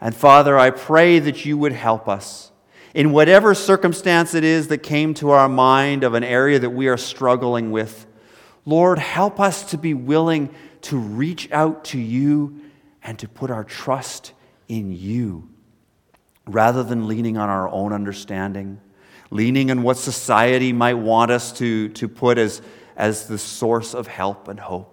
And 0.03 0.17
Father, 0.17 0.59
I 0.59 0.71
pray 0.71 1.21
that 1.21 1.47
you 1.47 1.57
would 1.57 1.71
help 1.71 2.09
us 2.09 2.51
in 2.93 3.13
whatever 3.13 3.55
circumstance 3.55 4.35
it 4.35 4.43
is 4.43 4.67
that 4.67 4.79
came 4.79 5.15
to 5.15 5.31
our 5.31 5.49
mind 5.49 6.03
of 6.03 6.15
an 6.15 6.25
area 6.25 6.59
that 6.59 6.71
we 6.71 6.89
are 6.89 6.97
struggling 6.97 7.71
with. 7.71 8.05
Lord, 8.67 8.99
help 8.99 9.39
us 9.39 9.71
to 9.71 9.79
be 9.79 9.95
willing 9.95 10.53
to 10.83 10.99
reach 10.99 11.51
out 11.53 11.85
to 11.87 12.01
you 12.01 12.63
and 13.05 13.17
to 13.21 13.29
put 13.29 13.49
our 13.53 13.63
trust 13.63 14.33
in 14.67 14.93
you 14.93 15.49
rather 16.47 16.83
than 16.83 17.07
leaning 17.07 17.39
on 17.39 17.49
our 17.49 17.69
own 17.69 17.93
understanding, 17.93 18.81
leaning 19.31 19.71
on 19.71 19.85
what 19.85 19.97
society 19.99 20.73
might 20.73 20.95
want 20.95 21.31
us 21.31 21.53
to, 21.53 21.91
to 21.91 22.09
put 22.09 22.39
as, 22.39 22.61
as 22.97 23.29
the 23.29 23.39
source 23.39 23.95
of 23.95 24.09
help 24.09 24.49
and 24.49 24.59
hope. 24.59 24.92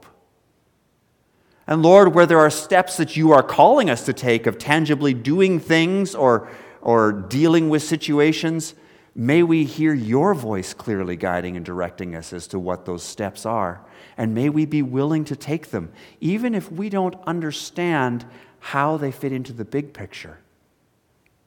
And 1.70 1.82
Lord, 1.82 2.14
where 2.14 2.26
there 2.26 2.40
are 2.40 2.50
steps 2.50 2.98
that 2.98 3.16
you 3.16 3.32
are 3.32 3.44
calling 3.44 3.90
us 3.90 4.06
to 4.08 4.12
take 4.12 4.46
of 4.46 4.58
tangibly 4.58 5.14
doing 5.14 5.62
things 5.62 6.14
or, 6.14 6.50
or 6.82 7.14
dealing 7.14 7.70
with 7.70 7.84
situations, 7.84 8.76
May 9.16 9.44
we 9.44 9.66
hear 9.66 9.94
your 9.94 10.34
voice 10.34 10.74
clearly 10.74 11.18
guiding 11.18 11.58
and 11.58 11.66
directing 11.66 12.16
us 12.16 12.32
as 12.32 12.48
to 12.48 12.58
what 12.58 12.86
those 12.86 13.04
steps 13.04 13.46
are. 13.46 13.82
And 14.18 14.34
may 14.34 14.48
we 14.48 14.66
be 14.66 14.82
willing 14.82 15.26
to 15.26 15.36
take 15.36 15.72
them, 15.72 15.92
even 16.22 16.56
if 16.56 16.72
we 16.72 16.90
don't 16.90 17.16
understand 17.28 18.26
how 18.60 18.96
they 18.96 19.12
fit 19.12 19.34
into 19.34 19.52
the 19.52 19.66
big 19.66 19.94
picture. 19.94 20.38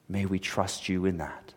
May 0.07 0.27
we 0.27 0.37
trust 0.37 0.87
you 0.87 1.05
in 1.05 1.17
that. 1.17 1.55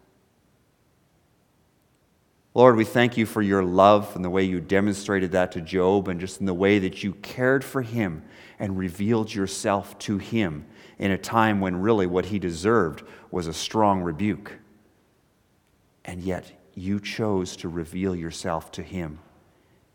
Lord, 2.55 2.77
we 2.77 2.85
thank 2.85 3.19
you 3.19 3.27
for 3.27 3.43
your 3.43 3.63
love 3.63 4.17
and 4.17 4.25
the 4.25 4.31
way 4.31 4.45
you 4.45 4.61
demonstrated 4.61 5.33
that 5.33 5.53
to 5.53 5.61
Job, 5.61 6.09
and 6.09 6.19
just 6.19 6.41
in 6.41 6.47
the 6.47 6.55
way 6.55 6.79
that 6.79 7.05
you 7.05 7.13
cared 7.13 7.63
for 7.63 7.83
him 7.83 8.23
and 8.59 8.79
revealed 8.79 9.33
yourself 9.33 9.99
to 9.99 10.19
him 10.19 10.67
in 10.99 11.11
a 11.11 11.19
time 11.19 11.61
when 11.61 11.81
really 11.81 12.07
what 12.07 12.27
he 12.27 12.39
deserved 12.39 13.03
was 13.31 13.47
a 13.47 13.53
strong 13.53 14.03
rebuke. 14.03 14.59
And 16.05 16.23
yet 16.23 16.53
you 16.75 17.01
chose 17.01 17.57
to 17.57 17.69
reveal 17.69 18.15
yourself 18.15 18.71
to 18.73 18.83
him 18.83 19.19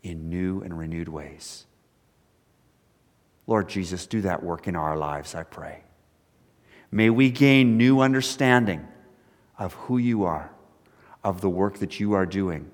in 0.02 0.28
new 0.28 0.60
and 0.62 0.76
renewed 0.76 1.08
ways. 1.08 1.66
Lord 3.46 3.68
Jesus, 3.68 4.06
do 4.06 4.20
that 4.22 4.42
work 4.42 4.68
in 4.68 4.76
our 4.76 4.96
lives, 4.96 5.34
I 5.34 5.42
pray. 5.42 5.82
May 6.90 7.10
we 7.10 7.30
gain 7.30 7.76
new 7.76 8.00
understanding 8.00 8.86
of 9.58 9.74
who 9.74 9.98
you 9.98 10.24
are, 10.24 10.50
of 11.24 11.40
the 11.40 11.50
work 11.50 11.78
that 11.78 11.98
you 11.98 12.12
are 12.12 12.26
doing, 12.26 12.70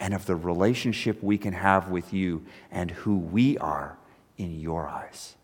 and 0.00 0.14
of 0.14 0.26
the 0.26 0.36
relationship 0.36 1.22
we 1.22 1.38
can 1.38 1.52
have 1.52 1.90
with 1.90 2.12
you 2.12 2.44
and 2.70 2.90
who 2.90 3.16
we 3.16 3.56
are 3.58 3.97
in 4.38 4.58
your 4.60 4.88
eyes. 4.88 5.34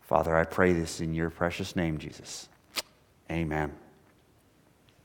Father, 0.00 0.36
I 0.36 0.44
pray 0.44 0.72
this 0.72 1.00
in 1.00 1.14
your 1.14 1.30
precious 1.30 1.76
name, 1.76 1.98
Jesus. 1.98 2.48
Amen. 3.30 3.72